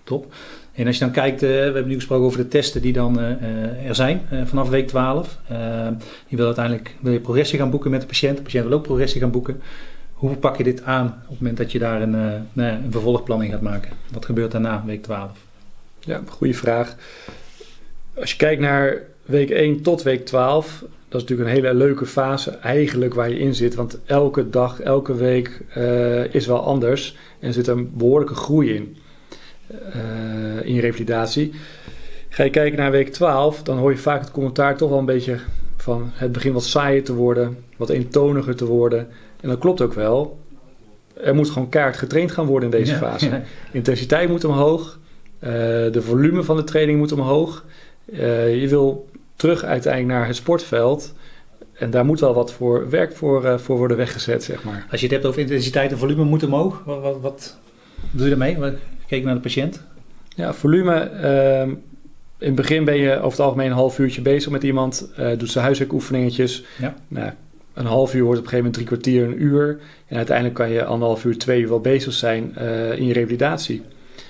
Top. 0.09 0.33
En 0.73 0.87
als 0.87 0.97
je 0.97 1.03
dan 1.03 1.13
kijkt, 1.13 1.43
uh, 1.43 1.49
we 1.49 1.55
hebben 1.55 1.87
nu 1.87 1.95
gesproken 1.95 2.25
over 2.25 2.37
de 2.37 2.47
testen 2.47 2.81
die 2.81 2.93
dan 2.93 3.19
uh, 3.19 3.87
er 3.87 3.95
zijn 3.95 4.21
vanaf 4.45 4.69
week 4.69 4.87
12. 4.87 5.37
je 6.27 6.35
wil 6.35 6.45
uiteindelijk 6.45 6.95
wil 6.99 7.11
je 7.11 7.19
progressie 7.19 7.59
gaan 7.59 7.69
boeken 7.69 7.91
met 7.91 8.01
de 8.01 8.07
patiënt. 8.07 8.37
De 8.37 8.43
patiënt 8.43 8.65
wil 8.65 8.73
ook 8.73 8.83
progressie 8.83 9.21
gaan 9.21 9.31
boeken. 9.31 9.61
Hoe 10.13 10.35
pak 10.35 10.57
je 10.57 10.63
dit 10.63 10.83
aan 10.83 11.05
op 11.05 11.29
het 11.29 11.39
moment 11.39 11.57
dat 11.57 11.71
je 11.71 11.79
daar 11.79 12.01
een, 12.01 12.11
nou, 12.53 12.71
een 12.83 12.91
vervolgplan 12.91 13.43
in 13.43 13.51
gaat 13.51 13.61
maken? 13.61 13.91
Wat 14.11 14.25
gebeurt 14.25 14.51
daarna, 14.51 14.83
week 14.85 15.03
12? 15.03 15.31
Ja, 15.99 16.21
goede 16.27 16.53
vraag. 16.53 16.95
Als 18.13 18.31
je 18.31 18.37
kijkt 18.37 18.61
naar 18.61 19.01
week 19.25 19.49
1 19.49 19.81
tot 19.81 20.03
week 20.03 20.25
12, 20.25 20.79
dat 20.79 21.21
is 21.21 21.27
natuurlijk 21.27 21.49
een 21.49 21.55
hele 21.55 21.73
leuke 21.73 22.05
fase 22.05 22.51
eigenlijk 22.51 23.13
waar 23.13 23.29
je 23.29 23.39
in 23.39 23.55
zit. 23.55 23.75
Want 23.75 23.99
elke 24.05 24.49
dag, 24.49 24.79
elke 24.79 25.15
week 25.15 25.61
is 26.31 26.45
wel 26.45 26.63
anders 26.63 27.15
en 27.39 27.53
zit 27.53 27.67
een 27.67 27.91
behoorlijke 27.93 28.35
groei 28.35 28.73
in. 28.73 28.97
Uh, 29.71 30.65
in 30.65 30.73
je 30.73 30.81
revalidatie. 30.81 31.53
Ga 32.29 32.43
je 32.43 32.49
kijken 32.49 32.79
naar 32.79 32.91
week 32.91 33.11
12, 33.11 33.63
dan 33.63 33.77
hoor 33.77 33.91
je 33.91 33.97
vaak 33.97 34.19
het 34.19 34.31
commentaar 34.31 34.77
toch 34.77 34.89
wel 34.89 34.99
een 34.99 35.05
beetje 35.05 35.39
van 35.77 36.11
het 36.13 36.31
begin 36.31 36.53
wat 36.53 36.63
saaier 36.63 37.03
te 37.03 37.13
worden, 37.13 37.57
wat 37.77 37.89
eentoniger 37.89 38.55
te 38.55 38.65
worden. 38.65 39.07
En 39.41 39.49
dat 39.49 39.59
klopt 39.59 39.81
ook 39.81 39.93
wel. 39.93 40.39
Er 41.13 41.35
moet 41.35 41.49
gewoon 41.49 41.69
kaart 41.69 41.97
getraind 41.97 42.31
gaan 42.31 42.45
worden 42.45 42.71
in 42.71 42.79
deze 42.79 42.91
ja, 42.91 42.97
fase. 42.97 43.29
Ja. 43.29 43.41
Intensiteit 43.71 44.29
moet 44.29 44.43
omhoog, 44.43 44.99
uh, 45.39 45.49
de 45.91 46.01
volume 46.01 46.43
van 46.43 46.55
de 46.55 46.63
training 46.63 46.97
moet 46.97 47.11
omhoog. 47.11 47.65
Uh, 48.05 48.61
je 48.61 48.67
wil 48.67 49.09
terug 49.35 49.63
uiteindelijk 49.63 50.13
naar 50.13 50.27
het 50.27 50.35
sportveld. 50.35 51.13
En 51.73 51.89
daar 51.89 52.05
moet 52.05 52.19
wel 52.19 52.33
wat 52.33 52.53
voor 52.53 52.89
werk 52.89 53.15
voor, 53.15 53.43
uh, 53.43 53.57
voor 53.57 53.77
worden 53.77 53.97
weggezet, 53.97 54.43
zeg 54.43 54.63
maar. 54.63 54.87
Als 54.91 54.99
je 54.99 55.05
het 55.05 55.15
hebt 55.15 55.25
over 55.25 55.41
intensiteit 55.41 55.91
en 55.91 55.97
volume 55.97 56.23
moet 56.23 56.43
omhoog, 56.43 56.81
wat, 56.85 57.01
wat, 57.01 57.21
wat 57.21 57.57
doe 58.11 58.23
je 58.23 58.35
daarmee? 58.35 58.77
Kijk 59.09 59.23
naar 59.23 59.33
de 59.33 59.39
patiënt. 59.39 59.81
Ja, 60.35 60.53
volume. 60.53 61.11
Uh, 61.21 61.61
in 62.37 62.47
het 62.47 62.55
begin 62.55 62.85
ben 62.85 62.97
je 62.97 63.15
over 63.15 63.31
het 63.31 63.39
algemeen 63.39 63.67
een 63.67 63.73
half 63.73 63.99
uurtje 63.99 64.21
bezig 64.21 64.51
met 64.51 64.63
iemand. 64.63 65.11
Uh, 65.19 65.37
doet 65.37 65.51
ze 65.51 65.59
huiswerkoefeningetjes. 65.59 66.63
Ja. 66.79 66.95
Nou, 67.07 67.31
een 67.73 67.85
half 67.85 68.13
uur 68.13 68.23
wordt 68.23 68.39
op 68.39 68.45
een 68.45 68.49
gegeven 68.49 68.57
moment 68.57 68.73
drie 68.73 68.85
kwartier, 68.85 69.23
een 69.23 69.43
uur. 69.43 69.79
En 70.07 70.17
uiteindelijk 70.17 70.55
kan 70.55 70.69
je 70.69 70.85
anderhalf 70.85 71.25
uur, 71.25 71.37
twee 71.37 71.61
uur 71.61 71.69
wel 71.69 71.79
bezig 71.79 72.13
zijn 72.13 72.55
in 72.95 73.05
je 73.05 73.13
revalidatie. 73.13 73.81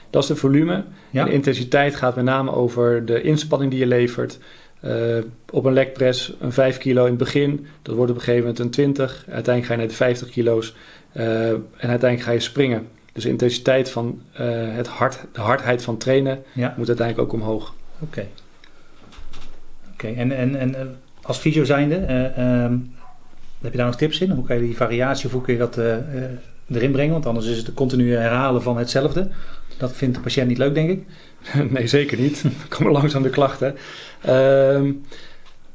Dat 0.10 0.22
is 0.22 0.28
de 0.28 0.36
volume. 0.36 0.84
Ja. 1.10 1.24
de 1.24 1.32
intensiteit 1.32 1.96
gaat 1.96 2.16
met 2.16 2.26
name 2.26 2.52
over 2.52 3.06
de 3.06 3.22
inspanning 3.22 3.72
die 3.72 3.80
je 3.80 3.88
levert. 3.88 4.40
Uh, 4.86 5.18
op 5.52 5.66
een 5.66 5.74
lekpress 5.74 6.34
een 6.40 6.52
5 6.52 6.78
kilo 6.78 7.04
in 7.04 7.10
het 7.10 7.18
begin. 7.18 7.68
Dat 7.82 7.96
wordt 7.96 8.12
op 8.12 8.18
een 8.18 8.24
gegeven 8.24 8.46
moment 8.46 8.60
een 8.60 8.70
20. 8.70 9.26
Uiteindelijk 9.30 9.66
ga 9.66 9.74
je 9.74 9.80
naar 9.80 9.88
de 9.88 9.94
50 9.94 10.30
kilo's. 10.30 10.76
Uh, 11.14 11.50
en 11.50 11.66
uiteindelijk 11.80 12.22
ga 12.22 12.32
je 12.32 12.40
springen. 12.40 12.88
Dus 13.20 13.28
de 13.28 13.34
intensiteit 13.34 13.90
van 13.90 14.22
uh, 14.34 14.40
het 14.76 14.88
hard, 14.88 15.26
de 15.32 15.42
hardheid 15.42 15.84
van 15.84 15.98
trainen 15.98 16.44
ja. 16.54 16.74
moet 16.78 16.88
uiteindelijk 16.88 17.28
ook 17.28 17.42
omhoog. 17.42 17.74
Oké. 18.00 18.04
Okay. 18.04 18.28
Oké, 19.94 20.08
okay. 20.08 20.16
en, 20.16 20.32
en, 20.32 20.56
en 20.56 20.98
als 21.22 21.38
fysio 21.38 21.64
zijnde, 21.64 21.96
um, 22.66 22.96
heb 23.62 23.72
je 23.72 23.78
daar 23.78 23.86
nog 23.86 23.96
tips 23.96 24.20
in? 24.22 24.30
Hoe 24.30 24.46
kan 24.46 24.56
je 24.56 24.62
die 24.62 24.76
variatie, 24.76 25.26
of 25.26 25.32
hoe 25.32 25.42
kun 25.42 25.54
je 25.54 25.60
dat 25.60 25.78
erin 26.72 26.92
brengen? 26.92 27.12
Want 27.12 27.26
anders 27.26 27.46
is 27.46 27.58
het 27.58 27.68
een 27.68 27.74
continu 27.74 28.16
herhalen 28.16 28.62
van 28.62 28.78
hetzelfde. 28.78 29.30
Dat 29.78 29.96
vindt 29.96 30.16
de 30.16 30.22
patiënt 30.22 30.48
niet 30.48 30.58
leuk, 30.58 30.74
denk 30.74 30.90
ik. 30.90 31.04
nee, 31.74 31.88
zeker 31.88 32.20
niet. 32.20 32.42
Dan 32.44 32.52
komen 32.70 32.92
langzaam 32.92 33.24
de 33.24 33.30
klachten. 33.30 33.76
Uh, 34.28 34.82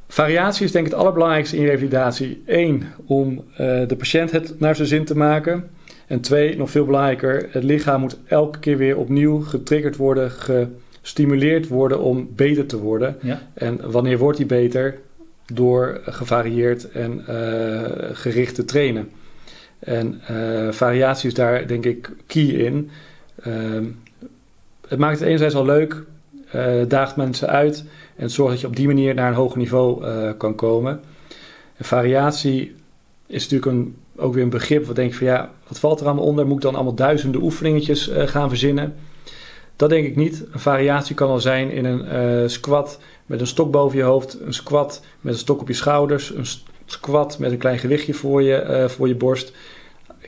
variatie 0.08 0.64
is 0.64 0.72
denk 0.72 0.86
ik 0.86 0.92
het 0.92 1.00
allerbelangrijkste 1.00 1.56
in 1.56 1.64
revalidatie. 1.64 2.42
Eén, 2.46 2.84
om 3.06 3.44
de 3.56 3.96
patiënt 3.98 4.30
het 4.30 4.60
naar 4.60 4.76
zijn 4.76 4.88
zin 4.88 5.04
te 5.04 5.16
maken. 5.16 5.70
En 6.06 6.20
twee, 6.20 6.56
nog 6.56 6.70
veel 6.70 6.84
belangrijker, 6.84 7.49
het 7.50 7.62
lichaam 7.62 8.00
moet 8.00 8.16
elke 8.26 8.58
keer 8.58 8.76
weer 8.76 8.96
opnieuw 8.96 9.40
getriggerd 9.40 9.96
worden, 9.96 10.30
gestimuleerd 10.30 11.68
worden 11.68 12.00
om 12.00 12.28
beter 12.34 12.66
te 12.66 12.78
worden. 12.78 13.16
Ja. 13.20 13.42
En 13.54 13.90
wanneer 13.90 14.18
wordt 14.18 14.38
hij 14.38 14.46
beter? 14.46 14.99
Door 15.52 16.00
gevarieerd 16.04 16.90
en 16.90 17.25
uh, 17.28 17.82
gericht 18.12 18.54
te 18.54 18.64
trainen. 18.64 19.11
En 19.78 20.20
uh, 20.30 20.73
variatie 20.73 21.28
is 21.28 21.34
daar 21.34 21.66
denk 21.66 21.84
ik 21.84 22.11
key 22.26 22.42
in. 22.42 22.90
Uh, 23.46 23.54
het 24.88 24.99
maakt 24.99 25.18
het 25.18 25.26
enerzijds 25.26 25.54
al 25.54 25.64
leuk, 25.64 26.02
uh, 26.54 26.73
daagt 26.88 27.16
mensen 27.16 27.49
uit 27.49 27.84
en 28.16 28.30
zorgt 28.30 28.52
dat 28.52 28.61
je 28.61 28.66
op 28.66 28.76
die 28.76 28.87
manier 28.87 29.14
naar 29.14 29.28
een 29.28 29.34
hoger 29.34 29.58
niveau 29.58 30.04
kan 30.32 30.54
komen. 30.54 31.00
En 31.76 31.84
variatie 31.84 32.75
is 33.26 33.42
natuurlijk 33.49 33.73
een, 33.73 33.96
ook 34.16 34.35
weer 34.35 34.42
een 34.42 34.50
begrip 34.50 34.87
wat 34.87 34.97
denk 34.97 35.11
ik 35.11 35.16
van 35.16 35.26
ja, 35.26 35.50
wat 35.68 35.78
valt 35.78 36.00
er 36.00 36.06
allemaal 36.06 36.25
onder? 36.25 36.47
Moet 36.47 36.56
ik 36.56 36.62
dan 36.62 36.75
allemaal 36.75 36.94
duizenden 36.94 37.42
oefeningetjes 37.42 38.09
uh, 38.09 38.26
gaan 38.26 38.49
verzinnen? 38.49 38.94
Dat 39.76 39.90
denk 39.90 40.06
ik 40.06 40.16
niet. 40.16 40.44
Een 40.52 40.61
variatie 40.61 41.14
kan 41.14 41.28
al 41.28 41.40
zijn 41.40 41.71
in 41.71 41.85
een 41.85 42.40
uh, 42.42 42.49
squat 42.49 42.99
met 43.26 43.40
een 43.40 43.47
stok 43.47 43.71
boven 43.71 43.99
je 43.99 44.04
hoofd, 44.04 44.40
een 44.40 44.54
squat 44.54 45.02
met 45.21 45.33
een 45.33 45.38
stok 45.38 45.61
op 45.61 45.68
je 45.68 45.75
schouders, 45.75 46.35
een 46.35 46.47
squat 46.87 47.38
met 47.38 47.52
een 47.52 47.59
klein 47.59 47.78
gewichtje 47.78 48.14
voor 48.14 48.42
je, 48.42 48.64
uh, 48.68 48.88
voor 48.88 49.09
je 49.09 49.14
borst. 49.14 49.52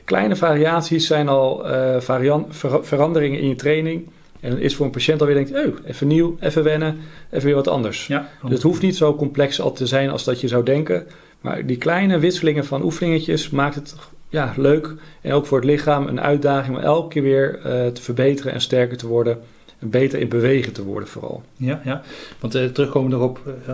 Kleine 0.03 0.35
variaties 0.35 1.07
zijn 1.07 1.27
al 1.27 1.71
uh, 1.71 1.99
ver 1.99 2.45
veranderingen 2.81 3.39
in 3.39 3.47
je 3.47 3.55
training. 3.55 4.09
En 4.39 4.49
dan 4.49 4.59
is 4.59 4.75
voor 4.75 4.85
een 4.85 4.91
patiënt 4.91 5.19
alweer 5.19 5.35
denkt, 5.35 5.51
oh, 5.51 5.75
even 5.85 6.07
nieuw, 6.07 6.37
even 6.39 6.63
wennen, 6.63 6.97
even 7.29 7.45
weer 7.45 7.55
wat 7.55 7.67
anders. 7.67 8.07
Ja, 8.07 8.29
dus 8.41 8.51
het 8.51 8.61
hoeft 8.61 8.81
niet 8.81 8.95
zo 8.95 9.15
complex 9.15 9.61
al 9.61 9.73
te 9.73 9.85
zijn 9.85 10.09
als 10.09 10.23
dat 10.23 10.41
je 10.41 10.47
zou 10.47 10.63
denken. 10.63 11.07
Maar 11.41 11.65
die 11.65 11.77
kleine 11.77 12.19
wisselingen 12.19 12.65
van 12.65 12.83
oefeningetjes 12.83 13.49
maakt 13.49 13.75
het 13.75 13.95
ja, 14.29 14.53
leuk. 14.57 14.93
En 15.21 15.31
ook 15.31 15.45
voor 15.45 15.57
het 15.57 15.67
lichaam 15.67 16.07
een 16.07 16.21
uitdaging 16.21 16.77
om 16.77 16.83
elke 16.83 17.07
keer 17.07 17.23
weer 17.23 17.57
uh, 17.57 17.63
te 17.87 18.01
verbeteren 18.01 18.53
en 18.53 18.61
sterker 18.61 18.97
te 18.97 19.07
worden. 19.07 19.37
En 19.79 19.89
beter 19.89 20.19
in 20.19 20.27
bewegen 20.27 20.73
te 20.73 20.83
worden 20.83 21.09
vooral. 21.09 21.43
Ja, 21.57 21.81
ja. 21.83 22.01
want 22.39 22.55
uh, 22.55 22.65
terugkomen 22.65 23.11
erop 23.11 23.39
uh, 23.45 23.73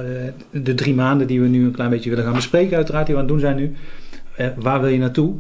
de 0.52 0.74
drie 0.74 0.94
maanden 0.94 1.28
die 1.28 1.42
we 1.42 1.48
nu 1.48 1.66
een 1.66 1.72
klein 1.72 1.90
beetje 1.90 2.10
willen 2.10 2.26
gaan 2.26 2.34
bespreken 2.34 2.76
uiteraard, 2.76 3.06
die 3.06 3.16
we 3.16 3.22
aan 3.22 3.28
het 3.28 3.36
doen 3.36 3.46
zijn 3.46 3.56
nu. 3.56 3.76
waar 4.56 4.82
wil 4.82 4.90
je 4.90 4.98
naartoe 4.98 5.36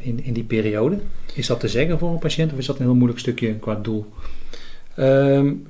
in, 0.00 0.24
in 0.24 0.32
die 0.32 0.44
periode? 0.44 0.98
Is 1.34 1.46
dat 1.46 1.60
te 1.60 1.68
zeggen 1.68 1.98
voor 1.98 2.10
een 2.10 2.18
patiënt 2.18 2.52
of 2.52 2.58
is 2.58 2.66
dat 2.66 2.78
een 2.78 2.84
heel 2.84 2.94
moeilijk 2.94 3.20
stukje 3.20 3.54
qua 3.54 3.74
doel? 3.74 4.06
Um, 4.98 5.66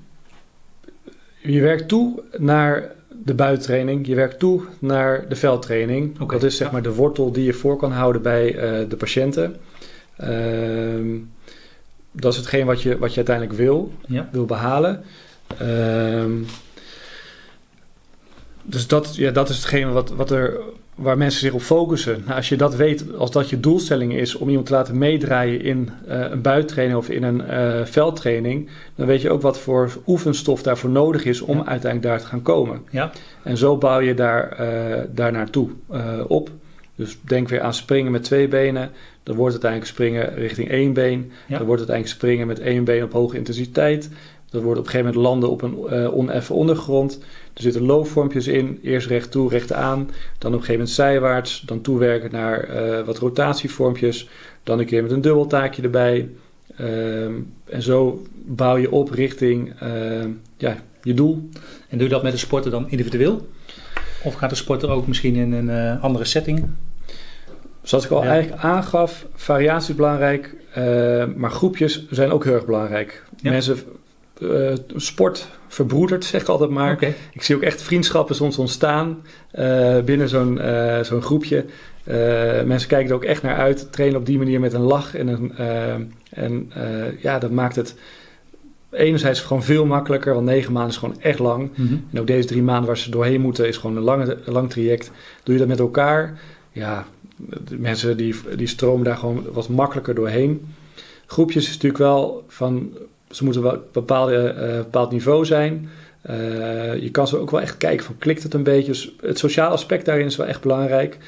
je 1.42 1.60
werkt 1.60 1.88
toe 1.88 2.22
naar 2.38 2.93
de 3.24 3.34
buitentraining, 3.34 4.06
je 4.06 4.14
werkt 4.14 4.38
toe 4.38 4.62
naar 4.78 5.28
de 5.28 5.36
veldtraining. 5.36 6.20
Okay, 6.20 6.38
dat 6.38 6.50
is 6.50 6.56
zeg 6.56 6.70
maar 6.70 6.82
de 6.82 6.94
wortel 6.94 7.32
die 7.32 7.44
je 7.44 7.52
voor 7.52 7.76
kan 7.76 7.92
houden 7.92 8.22
bij 8.22 8.54
uh, 8.54 8.88
de 8.88 8.96
patiënten. 8.96 9.56
Uh, 10.20 11.20
dat 12.12 12.32
is 12.32 12.38
hetgeen 12.38 12.66
wat 12.66 12.82
je, 12.82 12.98
wat 12.98 13.10
je 13.10 13.16
uiteindelijk 13.16 13.56
wil, 13.56 13.92
ja. 14.06 14.28
wil 14.32 14.44
behalen. 14.44 15.04
Uh, 15.62 16.24
dus 18.62 18.86
dat, 18.86 19.16
ja, 19.16 19.30
dat 19.30 19.48
is 19.48 19.56
hetgeen 19.56 19.92
wat, 19.92 20.10
wat 20.10 20.30
er 20.30 20.60
waar 20.94 21.18
mensen 21.18 21.40
zich 21.40 21.52
op 21.52 21.60
focussen. 21.60 22.22
Nou, 22.24 22.36
als 22.36 22.48
je 22.48 22.56
dat 22.56 22.74
weet, 22.74 23.16
als 23.16 23.30
dat 23.30 23.50
je 23.50 23.60
doelstelling 23.60 24.14
is 24.14 24.34
om 24.34 24.48
iemand 24.48 24.66
te 24.66 24.72
laten 24.72 24.98
meedraaien 24.98 25.60
in 25.60 25.90
uh, 26.08 26.30
een 26.30 26.42
buitentraining 26.42 26.98
of 26.98 27.10
in 27.10 27.22
een 27.22 27.42
uh, 27.50 27.84
veldtraining, 27.84 28.68
dan 28.94 29.06
weet 29.06 29.20
je 29.20 29.30
ook 29.30 29.42
wat 29.42 29.58
voor 29.58 29.90
oefenstof 30.06 30.62
daarvoor 30.62 30.90
nodig 30.90 31.24
is 31.24 31.40
om 31.40 31.56
uiteindelijk 31.56 32.02
daar 32.02 32.20
te 32.20 32.26
gaan 32.26 32.42
komen. 32.42 32.82
Ja. 32.90 33.12
En 33.42 33.56
zo 33.56 33.76
bouw 33.76 34.00
je 34.00 34.14
daar, 34.14 34.60
uh, 34.60 35.00
daar 35.10 35.32
naartoe 35.32 35.70
op. 36.26 36.50
Dus 36.96 37.18
denk 37.20 37.48
weer 37.48 37.60
aan 37.60 37.74
springen 37.74 38.12
met 38.12 38.22
twee 38.22 38.48
benen. 38.48 38.90
Dan 39.22 39.36
wordt 39.36 39.54
het 39.54 39.64
uiteindelijk 39.64 39.90
springen 39.90 40.34
richting 40.34 40.68
één 40.68 40.92
been. 40.92 41.32
Ja. 41.46 41.56
Dan 41.56 41.66
wordt 41.66 41.80
het 41.80 41.90
uiteindelijk 41.90 42.08
springen 42.08 42.46
met 42.46 42.60
één 42.60 42.84
been 42.84 43.04
op 43.04 43.12
hoge 43.12 43.36
intensiteit. 43.36 44.10
Dat 44.50 44.62
wordt 44.62 44.78
op 44.78 44.84
een 44.84 44.90
gegeven 44.90 45.14
moment 45.14 45.26
landen 45.30 45.50
op 45.50 45.62
een 45.62 46.12
oneffen 46.12 46.54
ondergrond. 46.54 47.20
Er 47.54 47.62
zitten 47.62 47.82
loopvormpjes 47.82 48.46
in. 48.46 48.78
Eerst 48.82 49.06
recht 49.06 49.30
toe, 49.30 49.50
recht 49.50 49.72
aan. 49.72 49.98
Dan 49.98 50.52
op 50.52 50.60
een 50.60 50.64
gegeven 50.64 50.72
moment 50.72 50.90
zijwaarts. 50.90 51.60
Dan 51.60 51.80
toewerken 51.80 52.30
naar 52.32 52.68
uh, 52.70 53.06
wat 53.06 53.18
rotatievormpjes. 53.18 54.28
Dan 54.62 54.78
een 54.78 54.86
keer 54.86 55.02
met 55.02 55.10
een 55.10 55.20
dubbeltaakje 55.20 55.82
erbij. 55.82 56.28
Uh, 56.80 57.24
en 57.64 57.82
zo 57.82 58.22
bouw 58.44 58.76
je 58.76 58.90
op 58.90 59.10
richting 59.10 59.72
ehm, 59.80 60.30
ja, 60.56 60.76
je 61.02 61.14
doel. 61.14 61.48
En 61.88 61.98
doe 61.98 62.06
je 62.06 62.12
dat 62.12 62.22
met 62.22 62.32
de 62.32 62.38
sporter 62.38 62.70
dan 62.70 62.90
individueel? 62.90 63.48
Of 64.22 64.34
gaat 64.34 64.50
de 64.50 64.56
sporter 64.56 64.88
ook 64.88 65.06
misschien 65.06 65.34
in 65.34 65.52
een 65.52 65.68
uh, 65.68 66.02
andere 66.02 66.24
setting? 66.24 66.66
Zoals 67.82 68.04
ik 68.04 68.10
al 68.10 68.22
ja. 68.22 68.28
eigenlijk 68.28 68.62
aangaf, 68.62 69.26
variatie 69.34 69.90
is 69.90 69.96
belangrijk, 69.96 70.56
maar 71.36 71.50
groepjes 71.50 72.06
zijn 72.10 72.30
ook 72.30 72.44
heel 72.44 72.54
erg 72.54 72.66
belangrijk. 72.66 73.22
Ja. 73.42 73.50
Mensen 73.50 73.78
uh, 74.38 74.72
sport 74.96 75.48
verbroederd, 75.68 76.24
zeg 76.24 76.40
ik 76.40 76.48
altijd 76.48 76.70
maar. 76.70 76.92
Okay. 76.92 77.14
Ik 77.32 77.42
zie 77.42 77.56
ook 77.56 77.62
echt 77.62 77.82
vriendschappen 77.82 78.34
soms 78.34 78.58
ontstaan 78.58 79.22
uh, 79.58 80.00
binnen 80.00 80.28
zo'n 80.28 80.56
uh, 80.56 81.00
zo'n 81.00 81.22
groepje. 81.22 81.64
mensen 82.64 82.88
kijken 82.88 83.08
er 83.08 83.14
ook 83.14 83.24
echt 83.24 83.42
naar 83.42 83.56
uit, 83.56 83.92
trainen 83.92 84.18
op 84.18 84.26
die 84.26 84.38
manier 84.38 84.60
met 84.60 84.72
een 84.72 84.80
lach. 84.80 85.14
En, 85.14 85.28
een, 85.28 85.52
en 86.30 86.72
ja, 87.20 87.38
dat 87.38 87.50
maakt 87.50 87.76
het 87.76 87.94
enerzijds 88.94 89.40
gewoon 89.40 89.62
veel 89.62 89.86
makkelijker, 89.86 90.34
want 90.34 90.46
negen 90.46 90.72
maanden 90.72 90.90
is 90.90 90.96
gewoon 90.96 91.20
echt 91.20 91.38
lang. 91.38 91.70
Mm 91.74 91.86
-hmm. 91.86 92.04
En 92.12 92.20
ook 92.20 92.26
deze 92.26 92.48
drie 92.48 92.62
maanden 92.62 92.86
waar 92.86 92.98
ze 92.98 93.10
doorheen 93.10 93.40
moeten 93.40 93.68
is 93.68 93.76
gewoon 93.76 93.96
een, 93.96 94.02
lange, 94.02 94.38
lang 94.44 94.70
traject. 94.70 95.10
Doe 95.42 95.54
je 95.54 95.60
dat 95.60 95.68
met 95.68 95.78
elkaar, 95.78 96.40
ja, 96.72 97.06
de 97.64 97.78
mensen 97.78 98.16
die, 98.16 98.34
die 98.56 98.66
stromen 98.66 99.04
daar 99.04 99.16
gewoon 99.16 99.46
wat 99.52 99.68
makkelijker 99.68 100.14
doorheen. 100.14 100.74
Groepjes 101.26 101.64
is 101.64 101.72
natuurlijk 101.72 102.02
wel 102.02 102.44
van 102.48 102.92
ze 103.34 103.44
moeten 103.44 103.62
wel 103.62 104.32
een 104.32 104.68
uh, 104.68 104.76
bepaald 104.76 105.10
niveau 105.10 105.44
zijn. 105.44 105.88
Uh, 106.30 106.96
je 106.96 107.10
kan 107.10 107.28
ze 107.28 107.38
ook 107.38 107.50
wel 107.50 107.60
echt 107.60 107.76
kijken 107.76 108.04
van 108.04 108.18
klikt 108.18 108.42
het 108.42 108.54
een 108.54 108.62
beetje. 108.62 108.92
Dus 108.92 109.14
het 109.20 109.38
sociale 109.38 109.72
aspect 109.72 110.04
daarin 110.04 110.26
is 110.26 110.36
wel 110.36 110.46
echt 110.46 110.60
belangrijk. 110.60 111.18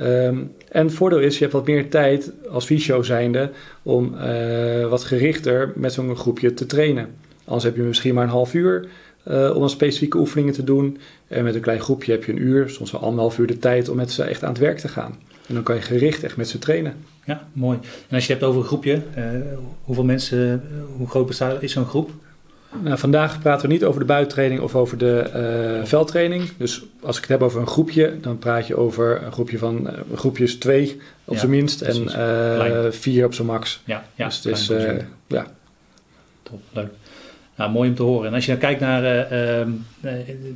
Um, 0.00 0.52
en 0.68 0.86
het 0.86 0.94
voordeel 0.94 1.18
is, 1.18 1.34
je 1.34 1.40
hebt 1.40 1.52
wat 1.52 1.66
meer 1.66 1.88
tijd 1.88 2.32
als 2.50 2.64
fysio 2.64 3.02
zijnde 3.02 3.50
om 3.82 4.14
uh, 4.14 4.88
wat 4.88 5.04
gerichter 5.04 5.72
met 5.74 5.92
zo'n 5.92 6.16
groepje 6.16 6.54
te 6.54 6.66
trainen. 6.66 7.08
Anders 7.44 7.64
heb 7.64 7.76
je 7.76 7.82
misschien 7.82 8.14
maar 8.14 8.24
een 8.24 8.30
half 8.30 8.54
uur 8.54 8.88
om 9.26 9.62
een 9.62 9.68
specifieke 9.68 10.18
oefeningen 10.18 10.52
te 10.52 10.64
doen. 10.64 10.98
En 11.28 11.44
met 11.44 11.54
een 11.54 11.60
klein 11.60 11.80
groepje 11.80 12.12
heb 12.12 12.24
je 12.24 12.32
een 12.32 12.42
uur, 12.42 12.70
soms 12.70 12.90
wel 12.90 13.00
anderhalf 13.00 13.38
uur 13.38 13.46
de 13.46 13.58
tijd 13.58 13.88
om 13.88 13.96
met 13.96 14.10
ze 14.10 14.22
echt 14.22 14.42
aan 14.42 14.52
het 14.52 14.58
werk 14.58 14.78
te 14.78 14.88
gaan. 14.88 15.18
En 15.46 15.54
dan 15.54 15.62
kan 15.62 15.74
je 15.74 15.82
gericht 15.82 16.22
echt 16.22 16.36
met 16.36 16.48
ze 16.48 16.58
trainen. 16.58 16.94
Ja, 17.26 17.46
mooi. 17.52 17.78
En 18.08 18.14
als 18.14 18.26
je 18.26 18.32
het 18.32 18.40
hebt 18.40 18.42
over 18.42 18.60
een 18.60 18.66
groepje, 18.66 19.02
uh, 19.18 19.24
hoeveel 19.82 20.04
mensen, 20.04 20.38
uh, 20.38 20.96
hoe 20.96 21.08
groot 21.08 21.26
bestaat, 21.26 21.62
is 21.62 21.72
zo'n 21.72 21.86
groep? 21.86 22.10
Nou, 22.82 22.98
vandaag 22.98 23.40
praten 23.40 23.68
we 23.68 23.72
niet 23.72 23.84
over 23.84 24.00
de 24.00 24.06
buitentraining 24.06 24.60
of 24.60 24.74
over 24.74 24.98
de 24.98 25.30
uh, 25.80 25.86
veldtraining. 25.86 26.50
Dus 26.56 26.84
als 27.00 27.16
ik 27.16 27.22
het 27.22 27.30
heb 27.30 27.42
over 27.42 27.60
een 27.60 27.66
groepje, 27.66 28.20
dan 28.20 28.38
praat 28.38 28.66
je 28.66 28.76
over 28.76 29.22
een 29.22 29.32
groepje 29.32 29.58
van 29.58 29.88
groepjes 30.14 30.54
twee 30.54 31.00
op 31.24 31.34
ja, 31.34 31.38
zijn 31.38 31.50
minst 31.50 31.80
en 31.80 32.92
vier 32.92 33.24
op 33.24 33.34
zijn 33.34 33.46
max. 33.46 33.82
Ja, 33.84 34.04
ja 34.14 34.24
dus 34.24 34.44
het 34.44 34.46
is, 34.46 34.70
ja. 35.26 35.46
Top, 36.42 36.60
leuk. 36.72 36.92
Nou, 37.56 37.70
mooi 37.70 37.88
om 37.88 37.94
te 37.94 38.02
horen. 38.02 38.28
En 38.28 38.34
als 38.34 38.44
je 38.44 38.50
dan 38.50 38.60
kijkt 38.60 38.80
naar 38.80 39.02
uh, 39.02 39.60
uh, 39.60 39.66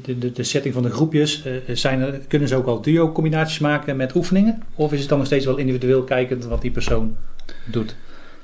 de, 0.03 0.19
de, 0.19 0.33
de, 0.33 0.43
setting 0.43 0.75
van 0.75 0.83
de 0.83 0.91
groepjes, 0.91 1.47
uh, 1.47 1.53
zijn 1.77 2.01
er, 2.01 2.21
kunnen 2.29 2.49
ze 2.49 2.57
ook 2.57 2.67
al 2.67 2.81
duo-combinaties 2.81 3.59
maken 3.59 3.97
met 3.97 4.15
oefeningen? 4.15 4.63
Of 4.75 4.93
is 4.93 5.01
het 5.01 5.09
dan 5.09 5.19
nog 5.19 5.27
steeds 5.27 5.45
wel 5.45 5.57
individueel 5.57 6.03
kijkend 6.03 6.45
wat 6.45 6.63
die 6.63 6.71
persoon 6.71 7.17
doet? 7.65 7.97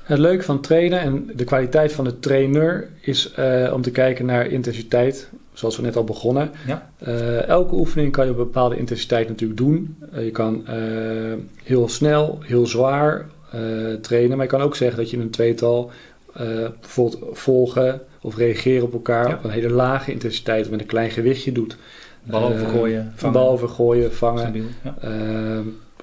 Het 0.03 0.17
leuke 0.17 0.43
van 0.43 0.61
trainen 0.61 0.99
en 0.99 1.31
de 1.35 1.43
kwaliteit 1.43 1.93
van 1.93 2.03
de 2.03 2.19
trainer 2.19 2.87
is 3.01 3.33
om 3.73 3.81
te 3.81 3.91
kijken 3.91 4.25
naar 4.25 4.47
intensiteit, 4.47 5.29
zoals 5.53 5.75
we 5.75 5.81
net 5.81 5.95
al 5.95 6.03
begonnen. 6.03 6.51
Ja. 6.67 6.89
elke 7.47 7.75
oefening 7.75 8.11
kan 8.11 8.25
je 8.25 8.31
op 8.31 8.37
een 8.37 8.43
bepaalde 8.43 8.77
intensiteit 8.77 9.27
natuurlijk 9.27 9.59
doen. 9.59 9.97
je 10.17 10.31
kan 10.31 10.65
heel 11.63 11.89
snel, 11.89 12.39
heel 12.41 12.67
zwaar 12.67 13.25
trainen, 14.01 14.37
maar 14.37 14.45
je 14.45 14.51
kan 14.51 14.61
ook 14.61 14.75
zeggen 14.75 14.97
dat 14.97 15.09
je 15.09 15.17
een 15.17 15.29
tweetal 15.29 15.91
bijvoorbeeld 16.81 17.37
volgen 17.37 18.01
of 18.21 18.37
reageren 18.37 18.83
op 18.83 18.93
elkaar 18.93 19.33
op 19.37 19.43
een 19.43 19.49
hele 19.49 19.69
lage 19.69 20.11
intensiteit 20.11 20.69
met 20.69 20.79
een 20.79 20.85
klein 20.85 21.11
gewichtje 21.11 21.51
doet. 21.51 21.77
Bal 22.23 22.43
overgooien, 22.43 23.13
uh, 23.23 23.31
Bal 23.31 23.49
overgooien, 23.49 24.13
vangen. 24.13 24.73
ja. 24.83 24.95
uh, 25.03 25.59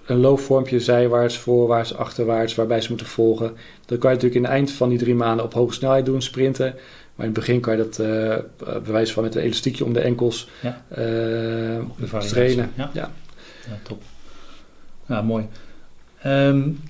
een 0.06 0.16
loopvormpje 0.16 0.80
zijwaarts, 0.80 1.38
voorwaarts, 1.38 1.94
achterwaarts, 1.94 2.54
waarbij 2.54 2.80
ze 2.80 2.88
moeten 2.88 3.06
volgen. 3.06 3.46
Dat 3.86 3.98
kan 3.98 4.10
je 4.10 4.16
natuurlijk 4.16 4.34
in 4.34 4.42
het 4.42 4.52
eind 4.52 4.70
van 4.70 4.88
die 4.88 4.98
drie 4.98 5.14
maanden 5.14 5.44
op 5.44 5.54
hoge 5.54 5.74
snelheid 5.74 6.06
doen, 6.06 6.22
sprinten. 6.22 6.74
Maar 7.14 7.26
in 7.26 7.32
het 7.32 7.40
begin 7.40 7.60
kan 7.60 7.76
je 7.76 7.82
dat 7.82 7.98
uh, 7.98 8.36
bewijs 8.84 9.12
van 9.12 9.22
met 9.22 9.34
een 9.34 9.42
elastiekje 9.42 9.84
om 9.84 9.92
de 9.92 10.00
enkels 10.00 10.48
ja. 10.60 10.84
uh, 10.98 12.20
trainen. 12.20 12.70
Ja. 12.76 12.90
Ja. 12.92 13.10
ja. 13.68 13.78
top. 13.82 14.02
Ja, 15.06 15.22
mooi. 15.22 15.46
Um, 16.26 16.80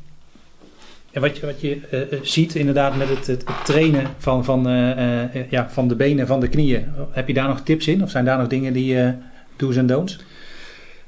en 1.13 1.21
wat 1.21 1.37
je, 1.37 1.47
wat 1.47 1.61
je 1.61 1.79
uh, 1.93 2.19
ziet 2.23 2.55
inderdaad 2.55 2.97
met 2.97 3.09
het, 3.09 3.27
het, 3.27 3.45
trainen 3.65 4.07
van, 4.19 4.45
van, 4.45 4.69
uh, 4.69 5.51
ja, 5.51 5.71
van 5.71 5.89
de 5.89 5.97
benen, 5.97 6.27
van 6.27 6.41
de 6.41 6.49
knieën. 6.49 6.85
Heb 7.11 7.29
je 7.29 7.35
daar 7.35 7.49
nog 7.49 7.61
tips 7.61 7.87
in? 7.87 8.03
Of 8.03 8.11
zijn 8.11 8.25
daar 8.25 8.39
nog 8.39 8.47
dingen 8.47 8.73
die 8.73 8.95
uh, 8.95 9.09
do's 9.57 9.77
en 9.77 9.87
don'ts? 9.87 10.19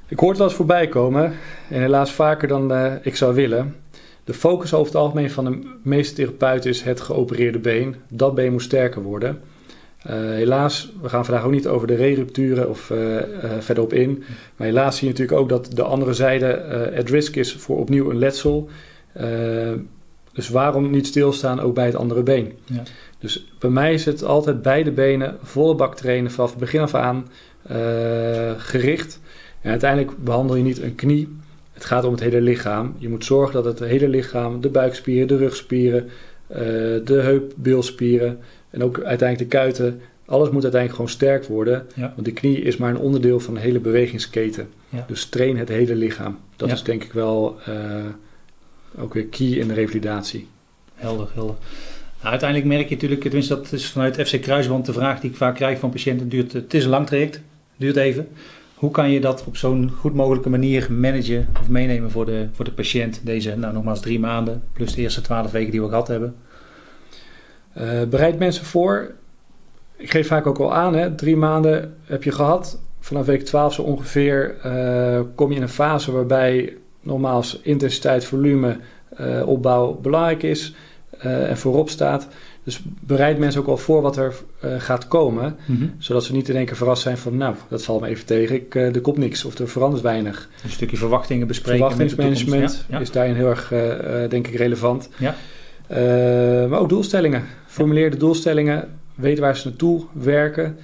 Ik 0.09 0.19
hoor 0.19 0.29
het 0.29 0.39
wel 0.39 0.47
eens 0.47 0.57
voorbij 0.57 0.89
komen. 0.89 1.33
En 1.71 1.81
helaas 1.81 2.13
vaker 2.13 2.49
dan 2.49 2.73
ik 3.03 3.17
zou 3.17 3.35
willen. 3.35 3.75
De 4.25 4.35
focus 4.35 4.75
over 4.75 4.93
het 4.93 5.03
algemeen 5.03 5.31
van 5.31 5.45
de 5.45 5.59
meeste 5.83 6.15
therapeuten 6.15 6.71
is 6.71 6.83
het 6.83 7.01
geopereerde 7.01 7.59
been. 7.59 7.97
Dat 8.09 8.35
been 8.35 8.53
moet 8.53 8.63
sterker 8.63 9.03
worden. 9.03 9.41
helaas, 10.09 10.93
we 11.03 11.09
gaan 11.09 11.25
vandaag 11.25 11.45
ook 11.45 11.53
niet 11.53 11.67
over 11.67 11.87
de 11.87 11.95
re-rupturen 11.95 12.69
of 12.69 12.93
verderop 13.59 13.93
in. 13.93 14.25
Maar 14.57 14.67
helaas 14.67 14.97
zie 14.97 15.07
je 15.07 15.13
natuurlijk 15.13 15.41
ook 15.41 15.49
dat 15.49 15.77
de 15.77 15.83
andere 15.83 16.13
zijde 16.13 16.63
at 16.99 17.09
risk 17.09 17.37
is 17.37 17.53
voor 17.53 17.79
opnieuw 17.79 18.11
een 18.11 18.19
letsel. 18.19 18.69
Dus 20.33 20.49
waarom 20.49 20.91
niet 20.91 21.07
stilstaan 21.07 21.61
ook 21.61 21.75
bij 21.75 21.87
het 21.87 21.95
andere 21.95 22.23
been? 22.23 22.53
Ja. 22.65 22.83
Dus 23.19 23.53
bij 23.59 23.71
mij 23.71 23.95
is 23.95 24.05
het 24.05 24.25
altijd 24.25 24.63
beide 24.63 24.91
benen 24.91 25.37
volle 25.43 25.75
bak 25.75 25.97
trainen 25.97 26.31
vanaf 26.31 26.51
het 26.51 26.59
begin 26.59 26.81
af 26.81 26.95
aan 26.95 27.29
uh, 27.71 27.77
gericht. 28.57 29.21
En 29.61 29.71
uiteindelijk 29.71 30.25
behandel 30.25 30.57
je 30.57 30.63
niet 30.63 30.83
een 30.83 30.95
knie. 30.95 31.37
Het 31.73 31.85
gaat 31.85 32.05
om 32.05 32.13
het 32.13 32.21
hele 32.21 32.41
lichaam. 32.41 32.95
Je 32.99 33.09
moet 33.09 33.25
zorgen 33.25 33.55
dat 33.55 33.65
het 33.65 33.79
hele 33.79 34.09
lichaam, 34.09 34.61
de 34.61 34.69
buikspieren, 34.69 35.29
de 35.29 35.37
rugspieren, 35.37 36.05
uh, 36.05 36.59
de 37.05 37.21
heupbeelspieren, 37.21 38.39
En 38.71 38.83
ook 38.83 39.03
uiteindelijk 39.03 39.51
de 39.51 39.57
kuiten. 39.57 40.01
Alles 40.27 40.51
moet 40.51 40.63
uiteindelijk 40.63 40.95
gewoon 40.95 41.17
sterk 41.17 41.45
worden. 41.45 41.87
Ja. 41.95 42.13
Want 42.15 42.27
de 42.27 42.33
knie 42.33 42.63
is 42.63 42.77
maar 42.77 42.91
een 42.91 42.99
onderdeel 42.99 43.41
van 43.41 43.55
een 43.55 43.61
hele 43.61 43.81
bewegingsketen. 43.81 44.69
Ja. 44.89 45.05
Dus 45.07 45.27
train 45.27 45.57
het 45.57 45.69
hele 45.69 45.95
lichaam. 45.95 46.39
Dat 46.57 46.71
is 46.71 46.83
denk 46.83 47.05
ik 47.05 47.13
wel 47.13 47.57
eh, 47.65 47.75
ook 48.99 49.15
weer 49.15 49.27
key 49.27 49.47
in 49.47 49.69
de 49.69 49.75
revalidatie. 49.75 50.49
Helder, 50.95 51.29
helder. 51.35 51.57
Nou, 52.25 52.37
uiteindelijk 52.37 52.71
merk 52.71 52.89
je 52.89 52.95
natuurlijk, 52.95 53.21
tenminste 53.21 53.55
dat 53.55 53.73
is 53.73 53.91
vanuit 53.91 54.29
FC 54.29 54.41
Kruisband 54.41 54.87
de 54.87 54.93
vraag 54.93 55.21
die 55.21 55.31
ik 55.31 55.37
vaak 55.37 55.55
krijg 55.55 55.79
van 55.79 55.91
patiënten. 55.91 56.29
Duurt, 56.29 56.53
het 56.53 56.75
is 56.75 56.85
een 56.85 56.91
lang 56.91 57.07
traject, 57.07 57.41
duurt 57.77 57.97
even. 57.97 58.29
Hoe 58.75 58.91
kan 58.91 59.11
je 59.11 59.21
dat 59.21 59.45
op 59.45 59.57
zo'n 59.57 59.91
goed 59.91 60.15
mogelijke 60.15 60.51
manier 60.51 60.93
managen 60.93 61.49
of 61.61 61.69
meenemen 61.69 62.11
voor 62.11 62.27
de, 62.27 62.49
voor 62.53 62.65
de 62.65 62.73
patiënt? 62.73 63.21
Deze, 63.25 63.57
nou 63.57 63.73
nogmaals 63.73 64.01
drie 64.01 64.21
maanden, 64.21 64.63
plus 64.73 64.95
de 64.95 65.03
eerste 65.03 65.21
twaalf 65.21 65.51
weken 65.51 65.71
die 65.71 65.83
we 65.83 65.89
gehad 65.89 66.09
hebben. 66.09 66.37
Eh, 67.73 68.03
bereid 68.03 68.39
mensen 68.39 68.65
voor. 68.65 69.15
Ik 69.97 70.11
geef 70.11 70.27
vaak 70.27 70.47
ook 70.47 70.59
al 70.59 70.75
aan, 70.75 70.95
hè, 70.95 71.15
drie 71.15 71.37
maanden 71.37 71.97
heb 72.05 72.23
je 72.23 72.33
gehad. 72.33 72.81
Vanaf 73.01 73.27
week 73.27 73.45
12 73.45 73.75
zo 73.75 73.83
ongeveer 73.83 74.57
eh, 74.63 75.21
kom 75.35 75.51
je 75.51 75.57
in 75.57 75.63
een 75.63 75.69
fase 75.69 76.13
waarbij 76.13 76.77
nogmaals 77.05 77.61
intensiteit, 77.63 78.25
volume, 78.25 78.77
eh, 79.17 79.49
opbouw 79.49 79.99
belangrijk 80.03 80.43
is 80.43 80.75
eh, 81.19 81.51
en 81.51 81.59
voorop 81.59 81.89
staat. 81.89 82.29
Dus 82.65 82.83
bereid 83.01 83.39
mensen 83.39 83.61
ook 83.61 83.67
al 83.67 83.77
voor 83.77 84.03
wat 84.03 84.17
er 84.17 84.35
eh, 84.61 84.71
gaat 84.79 85.09
komen, 85.09 85.57
zodat 85.99 86.25
ze 86.25 86.33
niet 86.33 86.49
in 86.49 86.57
één 86.57 86.67
keer 86.67 86.77
verrast 86.77 87.03
zijn 87.03 87.19
van 87.19 87.37
nou, 87.37 87.55
dat 87.69 87.85
valt 87.85 88.01
me 88.01 88.07
even 88.07 88.27
tegen, 88.27 88.55
ik, 88.55 88.75
er 88.75 89.01
komt 89.01 89.17
niks 89.17 89.45
of 89.45 89.59
er 89.59 89.69
verandert 89.69 90.03
weinig. 90.03 90.49
Een 90.65 90.71
stukje 90.71 90.97
verwachtingen 90.97 91.47
bespreken. 91.47 91.79
Verwachtingsmanagement 91.79 92.61
toekomst. 92.61 92.85
Ja, 92.89 92.95
ja. 92.97 93.01
is 93.01 93.11
daarin 93.11 93.35
heel 93.35 93.49
erg, 93.49 93.69
denk 94.29 94.47
ik, 94.47 94.55
relevant. 94.55 95.09
Ja. 95.19 95.35
Maar 96.69 96.79
ook 96.79 96.89
doelstellingen. 96.89 97.45
Formuleer 97.67 98.11
de 98.11 98.17
doelstellingen. 98.17 98.89
Weet 99.15 99.39
waar 99.39 99.57
ze 99.57 99.69
naartoe 99.69 100.05
werken. 100.13 100.79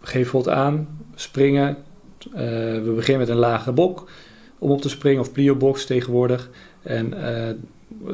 Geef 0.00 0.12
bijvoorbeeld 0.12 0.54
aan, 0.56 0.88
springen. 1.14 1.76
We 2.32 2.92
beginnen 2.94 3.26
met 3.26 3.28
een 3.28 3.40
lage 3.40 3.72
bok 3.72 4.08
om 4.58 4.70
op 4.70 4.80
te 4.80 4.88
springen, 4.88 5.20
of 5.20 5.32
plio-box 5.32 5.86
tegenwoordig. 5.86 6.50
En 6.82 7.32
eh, 7.32 7.54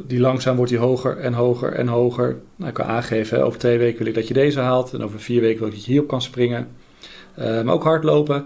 die 0.07 0.19
langzaam 0.19 0.55
wordt 0.55 0.71
die 0.71 0.79
hoger 0.79 1.17
en 1.17 1.33
hoger 1.33 1.73
en 1.73 1.87
hoger. 1.87 2.37
Nou, 2.55 2.69
ik 2.69 2.75
kan 2.75 2.85
aangeven, 2.85 3.37
hè, 3.37 3.43
over 3.43 3.59
twee 3.59 3.77
weken 3.77 3.97
wil 3.97 4.07
ik 4.07 4.13
dat 4.13 4.27
je 4.27 4.33
deze 4.33 4.59
haalt. 4.59 4.93
En 4.93 5.03
over 5.03 5.19
vier 5.19 5.41
weken 5.41 5.59
wil 5.59 5.67
ik 5.67 5.73
dat 5.73 5.85
je 5.85 5.91
hierop 5.91 6.09
kan 6.09 6.21
springen. 6.21 6.67
Eh, 7.33 7.61
maar 7.61 7.73
ook 7.73 7.83
hardlopen. 7.83 8.45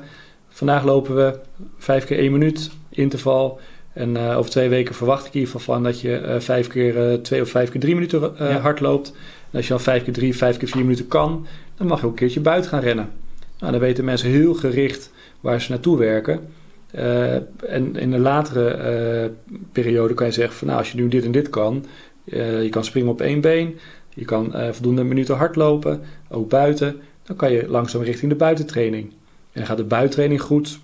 Vandaag 0.49 0.83
lopen 0.83 1.15
we 1.15 1.39
vijf 1.77 2.05
keer 2.05 2.17
één 2.17 2.31
minuut, 2.31 2.71
interval. 2.89 3.59
En 3.93 4.17
eh, 4.17 4.37
over 4.37 4.51
twee 4.51 4.69
weken 4.69 4.95
verwacht 4.95 5.25
ik 5.25 5.33
in 5.33 5.39
ieder 5.39 5.53
geval 5.55 5.73
van 5.73 5.83
dat 5.83 6.01
je 6.01 6.35
vijf 6.39 6.67
keer 6.67 7.09
eh, 7.11 7.17
twee 7.17 7.41
of 7.41 7.49
vijf 7.49 7.69
keer 7.69 7.79
drie 7.79 7.93
minuten 7.93 8.31
Ja. 8.37 8.59
hard 8.59 8.79
loopt. 8.79 9.13
En 9.51 9.57
als 9.57 9.63
je 9.67 9.73
dan 9.73 9.81
vijf 9.81 10.03
keer 10.03 10.13
drie, 10.13 10.37
vijf 10.37 10.57
keer 10.57 10.67
vier 10.67 10.81
minuten 10.83 11.07
kan, 11.07 11.47
dan 11.77 11.87
mag 11.87 11.99
je 11.99 12.05
ook 12.05 12.11
een 12.11 12.17
keertje 12.17 12.39
buiten 12.39 12.69
gaan 12.69 12.81
rennen. 12.81 13.09
Nou, 13.59 13.71
dan 13.71 13.81
weten 13.81 14.05
mensen 14.05 14.29
heel 14.29 14.53
gericht 14.53 15.11
waar 15.39 15.61
ze 15.61 15.71
naartoe 15.71 15.97
werken. 15.97 16.39
Eh, 16.91 17.33
en 17.67 17.95
in 17.95 18.13
een 18.13 18.19
latere 18.19 18.69
eh, 18.69 19.29
periode 19.71 20.13
kan 20.13 20.25
je 20.25 20.33
zeggen 20.33 20.55
van 20.55 20.67
nou, 20.67 20.79
als 20.79 20.91
je 20.91 20.97
nu 20.97 21.07
dit 21.07 21.25
en 21.25 21.31
dit 21.31 21.49
kan, 21.49 21.85
eh, 22.25 22.63
je 22.63 22.69
kan 22.69 22.83
springen 22.83 23.09
op 23.09 23.21
één 23.21 23.41
been, 23.41 23.77
je 24.13 24.25
kan 24.25 24.53
voldoende 24.71 25.03
minuten 25.03 25.35
hardlopen, 25.35 26.01
ook 26.29 26.49
buiten, 26.49 27.01
dan 27.23 27.35
kan 27.35 27.51
je 27.51 27.67
langzaam 27.67 28.01
richting 28.01 28.31
de 28.31 28.37
buitentraining. 28.37 29.03
En 29.03 29.53
dan 29.53 29.65
gaat 29.65 29.77
de 29.77 29.83
buitentraining 29.83 30.41
goed, 30.41 30.79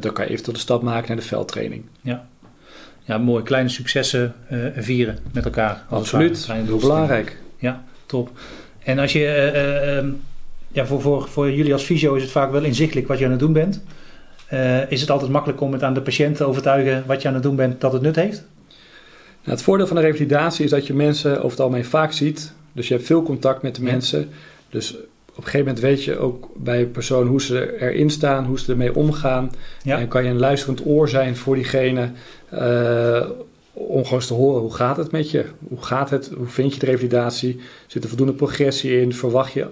dan 0.00 0.12
kan 0.12 0.24
je 0.24 0.30
eventueel 0.30 0.56
de 0.56 0.62
stap 0.62 0.82
maken 0.82 1.08
naar 1.08 1.16
de 1.16 1.22
veldtraining. 1.22 1.84
Ja, 3.04 3.18
mooi. 3.18 3.42
Kleine 3.42 3.68
successen 3.68 4.34
vieren 4.74 5.18
met 5.32 5.44
elkaar. 5.44 5.84
Absoluut, 5.88 6.46
heel 6.52 6.78
belangrijk. 6.78 7.38
Top. 8.06 8.30
En 8.78 8.98
als 8.98 9.12
je, 9.12 10.12
ja, 10.68 10.86
voor, 10.86 11.00
voor, 11.00 11.28
voor 11.28 11.50
jullie 11.50 11.72
als 11.72 11.84
fysio 11.84 12.14
is 12.14 12.22
het 12.22 12.30
vaak 12.30 12.50
wel 12.50 12.62
inzichtelijk 12.62 13.08
wat 13.08 13.18
je 13.18 13.24
aan 13.24 13.30
het 13.30 13.40
doen 13.40 13.52
bent. 13.52 13.82
Eh, 14.52 14.90
is 14.90 15.00
het 15.00 15.10
altijd 15.10 15.30
makkelijk 15.30 15.60
om 15.60 15.72
het 15.72 15.82
aan 15.82 15.94
de 15.94 16.02
patiënt 16.02 16.36
te 16.36 16.44
overtuigen 16.44 17.04
wat 17.06 17.22
je 17.22 17.28
aan 17.28 17.34
het 17.34 17.42
doen 17.42 17.56
bent 17.56 17.80
dat 17.80 17.92
het 17.92 18.02
nut 18.02 18.16
heeft? 18.16 18.44
Nou, 19.44 19.56
het 19.56 19.62
voordeel 19.62 19.86
van 19.86 19.96
de 19.96 20.02
revalidatie 20.02 20.64
is 20.64 20.70
dat 20.70 20.86
je 20.86 20.94
mensen 20.94 21.36
over 21.36 21.50
het 21.50 21.60
algemeen 21.60 21.84
vaak 21.84 22.12
ziet. 22.12 22.52
Dus 22.72 22.88
je 22.88 22.94
hebt 22.94 23.06
veel 23.06 23.22
contact 23.22 23.62
met 23.62 23.74
de 23.74 23.82
Ja. 23.84 23.90
mensen. 23.90 24.28
Dus 24.70 24.94
op 25.30 25.36
een 25.36 25.42
gegeven 25.44 25.66
moment 25.66 25.80
weet 25.80 26.04
je 26.04 26.18
ook 26.18 26.48
bij 26.56 26.80
een 26.80 26.90
persoon 26.90 27.26
hoe 27.26 27.42
ze 27.42 27.80
erin 27.80 28.10
staan, 28.10 28.44
hoe 28.44 28.58
ze 28.58 28.70
ermee 28.70 28.94
omgaan. 28.94 29.50
Ja. 29.82 29.98
En 29.98 30.08
kan 30.08 30.24
je 30.24 30.30
een 30.30 30.38
luisterend 30.38 30.86
oor 30.86 31.08
zijn 31.08 31.36
voor 31.36 31.54
diegene. 31.54 32.10
eh, 32.48 33.26
om 33.72 34.04
gewoon 34.04 34.20
te 34.20 34.34
horen 34.34 34.60
hoe 34.60 34.74
gaat 34.74 34.96
het 34.96 35.10
met 35.10 35.30
je? 35.30 35.44
Hoe 35.68 35.82
gaat 35.82 36.10
het? 36.10 36.30
Hoe 36.36 36.46
vind 36.46 36.74
je 36.74 36.80
de 36.80 36.86
revalidatie? 36.86 37.60
Zit 37.86 38.02
er 38.02 38.08
voldoende 38.08 38.32
progressie 38.32 39.00
in? 39.00 39.12
Verwacht 39.14 39.52
je 39.52 39.66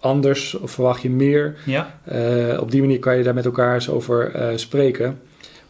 anders 0.00 0.54
of 0.54 0.70
verwacht 0.70 1.02
je 1.02 1.10
meer? 1.10 1.56
Ja, 1.64 1.98
Eh, 2.04 2.60
op 2.60 2.70
die 2.70 2.80
manier 2.80 2.98
kan 2.98 3.16
je 3.16 3.22
daar 3.22 3.34
met 3.34 3.44
elkaar 3.44 3.74
eens 3.74 3.90
over 3.90 4.34
eh, 4.34 4.56
spreken. 4.56 5.20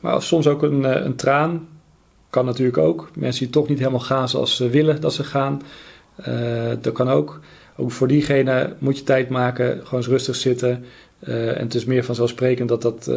Maar 0.01 0.23
soms 0.23 0.47
ook 0.47 0.63
een, 0.63 0.85
eh, 0.85 1.05
een 1.05 1.15
traan. 1.17 1.69
Kan 2.31 2.45
natuurlijk 2.45 2.79
ook. 2.79 3.11
Mensen 3.15 3.45
die 3.45 3.53
toch 3.53 3.69
niet 3.69 3.79
helemaal 3.79 4.01
gaan 4.01 4.29
zoals 4.29 4.57
ze 4.57 4.69
willen 4.69 5.01
dat 5.01 5.15
ze 5.15 5.25
gaan. 5.25 5.63
Dat 6.81 6.93
kan 6.93 7.09
ook. 7.09 7.41
Ook 7.77 7.91
voor 7.91 8.09
diegene 8.09 8.75
moet 8.79 8.99
je 8.99 9.05
tijd 9.05 9.29
maken. 9.29 9.81
Gewoon 9.85 10.01
eens 10.01 10.09
rustig 10.09 10.35
zitten. 10.35 10.85
En 11.21 11.59
het 11.59 11.75
is 11.75 11.85
meer 11.85 12.05
vanzelfsprekend 12.05 12.69
dat 12.69 12.83
dat... 12.83 13.11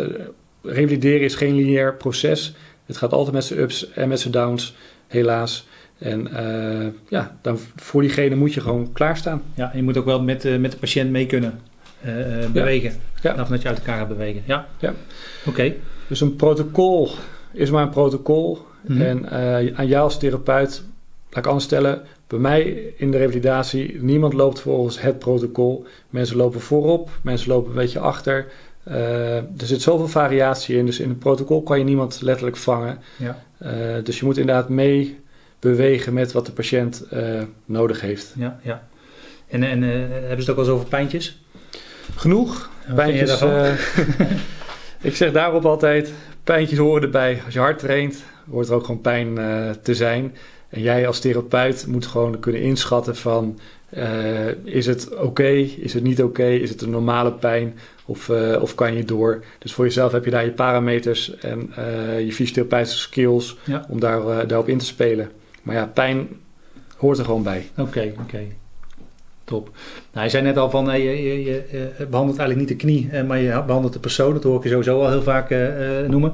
revalideren 0.61 1.21
is 1.21 1.35
geen 1.35 1.55
lineair 1.55 1.95
proces. 1.95 2.55
Het 2.85 2.97
gaat 2.97 3.13
altijd 3.13 3.33
met 3.33 3.43
zijn 3.43 3.59
ups 3.59 3.91
en 3.91 4.07
met 4.07 4.19
zijn 4.19 4.33
downs. 4.33 4.75
Helaas. 5.07 5.67
En 5.99 6.33
eh, 6.33 6.87
ja, 7.09 7.37
dan 7.41 7.57
voor 7.75 8.01
diegene 8.01 8.35
moet 8.35 8.53
je 8.53 8.61
gewoon 8.61 8.91
klaarstaan. 8.93 9.41
ja, 9.53 9.71
en 9.71 9.77
je 9.77 9.83
moet 9.83 9.97
ook 9.97 10.05
wel 10.05 10.21
met, 10.21 10.45
eh, 10.45 10.57
met 10.57 10.71
de 10.71 10.77
patiënt 10.77 11.11
mee 11.11 11.25
kunnen 11.25 11.59
eh, 12.01 12.11
bewegen. 12.53 12.91
Ja. 13.21 13.31
Vanaf 13.31 13.47
dat 13.47 13.61
je 13.61 13.67
uit 13.67 13.77
elkaar 13.77 13.97
gaat 13.97 14.07
bewegen. 14.07 14.41
Ja, 14.45 14.67
Ja. 14.79 14.93
oké. 15.45 15.73
Dus 16.07 16.21
een 16.21 16.35
protocol 16.35 17.09
is 17.51 17.69
maar 17.71 17.83
een 17.83 17.89
protocol. 17.89 18.59
Mhm. 18.87 19.01
En 19.01 19.29
aan 19.77 19.87
jou 19.87 20.03
als 20.03 20.19
therapeut, 20.19 20.83
laat 21.29 21.37
ik 21.37 21.45
anders 21.45 21.65
stellen, 21.65 22.01
bij 22.27 22.39
mij 22.39 22.93
in 22.97 23.11
de 23.11 23.17
revalidatie, 23.17 23.97
niemand 24.01 24.33
loopt 24.33 24.59
volgens 24.59 25.01
het 25.01 25.19
protocol. 25.19 25.85
Mensen 26.09 26.37
lopen 26.37 26.61
voorop, 26.61 27.09
mensen 27.21 27.49
lopen 27.49 27.69
een 27.69 27.75
beetje 27.75 27.99
achter. 27.99 28.45
Er 28.83 29.45
zit 29.65 29.81
zoveel 29.81 30.07
variatie 30.07 30.77
in, 30.77 30.85
dus 30.85 30.99
in 30.99 31.09
het 31.09 31.19
protocol 31.19 31.63
kan 31.63 31.77
je 31.77 31.83
niemand 31.83 32.21
letterlijk 32.21 32.57
vangen. 32.57 32.99
Ja. 33.17 33.37
Dus 34.03 34.19
je 34.19 34.25
moet 34.25 34.37
inderdaad 34.37 34.69
mee 34.69 35.18
bewegen 35.59 36.13
met 36.13 36.31
wat 36.31 36.45
de 36.45 36.51
patiënt 36.51 37.01
eh, 37.09 37.41
nodig 37.65 38.01
heeft. 38.01 38.33
Ja, 38.35 38.59
ja. 38.63 38.87
En, 39.47 39.63
en 39.63 39.83
eh, 39.83 39.89
hebben 40.09 40.29
ze 40.29 40.35
het 40.35 40.49
ook 40.49 40.55
wel 40.55 40.65
eens 40.65 40.73
over 40.73 40.87
pijntjes? 40.87 41.41
Genoeg. 42.15 42.69
Pijntjes. 42.95 43.41
eh, 43.41 43.71
ik 45.01 45.15
zeg 45.15 45.31
daarop 45.31 45.65
altijd: 45.65 46.13
pijntjes 46.43 46.79
horen 46.79 47.03
erbij. 47.03 47.41
Als 47.45 47.53
je 47.53 47.59
hard 47.59 47.79
traint, 47.79 48.23
hoort 48.51 48.67
er 48.67 48.73
ook 48.73 48.85
gewoon 48.85 49.01
pijn 49.01 49.35
te 49.81 49.95
zijn. 49.95 50.35
En 50.69 50.81
jij 50.81 51.07
als 51.07 51.19
therapeut 51.19 51.85
moet 51.87 52.05
gewoon 52.05 52.39
kunnen 52.39 52.61
inschatten 52.61 53.15
van... 53.15 53.59
is 54.63 54.85
het 54.85 55.15
oké, 55.17 55.47
is 55.79 55.93
het 55.93 56.03
niet 56.03 56.23
oké, 56.23 56.45
is 56.47 56.69
het 56.69 56.81
een 56.81 56.89
normale 56.89 57.31
pijn 57.33 57.79
of, 58.05 58.29
of 58.61 58.75
kan 58.75 58.95
je 58.95 59.05
door? 59.05 59.43
Dus 59.59 59.73
voor 59.73 59.85
jezelf 59.85 60.11
heb 60.11 60.25
je 60.25 60.31
daar 60.31 60.45
je 60.45 60.51
parameters 60.51 61.37
en 61.37 61.73
je 62.25 62.33
fysiotherapeutische 62.33 62.99
skills 62.99 63.57
Ja. 63.63 63.85
om 63.89 63.99
daar, 63.99 64.47
daarop 64.47 64.67
in 64.67 64.77
te 64.77 64.85
spelen. 64.85 65.31
Maar 65.69 65.77
ja, 65.77 65.85
pijn 65.93 66.27
hoort 66.97 67.17
er 67.17 67.25
gewoon 67.25 67.43
bij. 67.43 67.69
Oké, 67.77 68.13
oké. 68.21 68.39
Top. 69.43 69.71
Nou, 70.11 70.25
je 70.25 70.31
zei 70.31 70.43
net 70.43 70.57
al 70.57 70.69
van, 70.69 70.91
eh, 70.91 71.03
je, 71.03 71.23
je, 71.23 71.43
je 71.43 71.63
eh, 71.97 72.07
behandelt 72.07 72.39
eigenlijk 72.39 72.69
niet 72.69 72.79
de 72.79 72.85
knie, 72.85 73.09
eh, 73.11 73.23
maar 73.23 73.39
je 73.39 73.63
behandelt 73.65 73.93
de 73.93 73.99
persoon. 73.99 74.33
Dat 74.33 74.43
hoor 74.43 74.57
ik 74.57 74.63
je 74.63 74.69
sowieso 74.69 75.01
al 75.01 75.09
heel 75.09 75.21
vaak 75.21 75.55
noemen. 76.07 76.33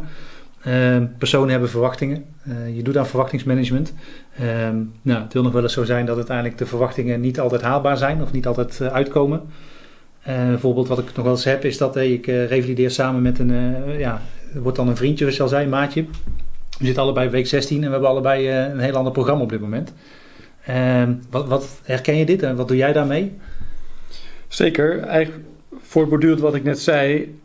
Eh, 0.61 0.97
personen 1.17 1.49
hebben 1.49 1.69
verwachtingen. 1.69 2.25
Je 2.73 2.83
doet 2.83 2.97
aan 2.97 3.07
verwachtingsmanagement. 3.07 3.93
Ehm, 4.37 4.75
nou, 5.01 5.23
het 5.23 5.33
wil 5.33 5.43
nog 5.43 5.51
wel 5.51 5.61
eens 5.63 5.73
zo 5.73 5.83
zijn 5.83 6.05
dat 6.05 6.15
uiteindelijk 6.15 6.57
de 6.57 6.65
verwachtingen 6.65 7.21
niet 7.21 7.39
altijd 7.39 7.61
haalbaar 7.61 7.97
zijn 7.97 8.21
of 8.21 8.31
niet 8.31 8.47
altijd 8.47 8.81
uitkomen. 8.81 9.41
Bijvoorbeeld 10.23 10.87
wat 10.87 10.97
ik 10.97 11.15
nog 11.15 11.25
wel 11.25 11.33
eens 11.33 11.43
heb 11.43 11.65
is 11.65 11.77
dat 11.77 11.95
ik 11.95 12.25
revalideer 12.25 12.91
samen 12.91 13.21
met 13.21 13.39
een, 13.39 13.53
ja, 13.97 14.21
wordt 14.53 14.77
dan 14.77 14.87
een 14.87 14.95
vriendje, 14.95 15.19
zoals 15.19 15.35
je 15.35 15.43
al 15.43 15.49
zei, 15.49 15.63
een 15.63 15.69
maatje. 15.69 16.05
We 16.77 16.85
zitten 16.85 17.03
allebei 17.03 17.29
week 17.29 17.47
16 17.47 17.77
en 17.77 17.83
we 17.85 17.91
hebben 17.91 18.09
allebei 18.09 18.47
eh, 18.47 18.63
een 18.63 18.79
heel 18.79 18.95
ander 18.95 19.11
programma 19.11 19.43
op 19.43 19.49
dit 19.49 19.59
moment. 19.59 19.93
Ehm, 20.65 21.13
wat, 21.29 21.47
wat 21.47 21.79
herken 21.83 22.15
je 22.15 22.25
dit 22.25 22.43
en 22.43 22.55
wat 22.55 22.67
doe 22.67 22.77
jij 22.77 22.93
daarmee? 22.93 23.37
Zeker. 24.47 24.99
Eigenlijk 24.99 25.45
voortborduurd 25.81 26.39
wat 26.39 26.55
ik 26.55 26.63
net 26.63 26.79
zei. 26.79 27.37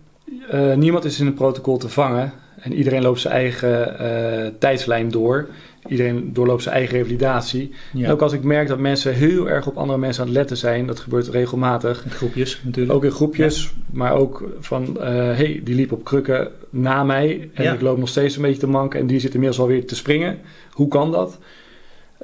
eh, 0.51 0.75
niemand 0.75 1.05
is 1.05 1.21
in 1.21 1.27
een 1.27 1.35
protocol 1.35 1.79
te 1.79 1.88
vangen. 1.88 2.33
En 2.61 2.73
iedereen 2.73 3.03
loopt 3.03 3.21
zijn 3.21 3.35
eigen 3.35 3.99
eh, 3.99 4.51
tijdslijn 4.59 5.11
door. 5.11 5.49
Iedereen 5.88 6.33
doorloopt 6.33 6.62
zijn 6.62 6.75
eigen 6.75 6.97
revalidatie. 6.97 7.73
En 7.95 8.11
ook 8.11 8.23
als 8.23 8.33
ik 8.33 8.43
merk 8.43 8.69
dat 8.69 8.79
mensen 8.79 9.14
heel 9.14 9.49
erg 9.49 9.66
op 9.66 9.77
andere 9.77 9.99
mensen 9.99 10.23
aan 10.23 10.29
het 10.29 10.37
letten 10.37 10.57
zijn. 10.57 10.87
Dat 10.87 11.01
gebeurt 11.01 11.29
regelmatig. 11.29 12.05
Met 12.05 12.14
groepjes 12.14 12.61
natuurlijk. 12.64 12.95
Ook 12.95 13.05
in 13.05 13.11
groepjes. 13.11 13.73
Maar 13.90 14.12
ook 14.12 14.45
van, 14.61 15.01
eh, 15.01 15.07
hey, 15.14 15.61
die 15.64 15.75
liep 15.75 15.93
op 15.93 16.05
krukken 16.05 16.49
na 16.71 17.05
mij. 17.05 17.51
En 17.55 17.64
Ja. 17.64 17.73
ik 17.73 17.81
loop 17.81 17.99
nog 17.99 18.09
steeds 18.09 18.37
een 18.37 18.43
beetje 18.43 18.61
te 18.61 18.66
manken. 18.66 19.01
En 19.01 19.07
die 19.07 19.21
zit 19.21 19.33
inmiddels 19.35 19.61
alweer 19.61 19.87
te 19.87 19.97
springen. 19.97 20.38
Hoe 20.71 20.88
kan 20.88 21.11
dat? 21.12 21.38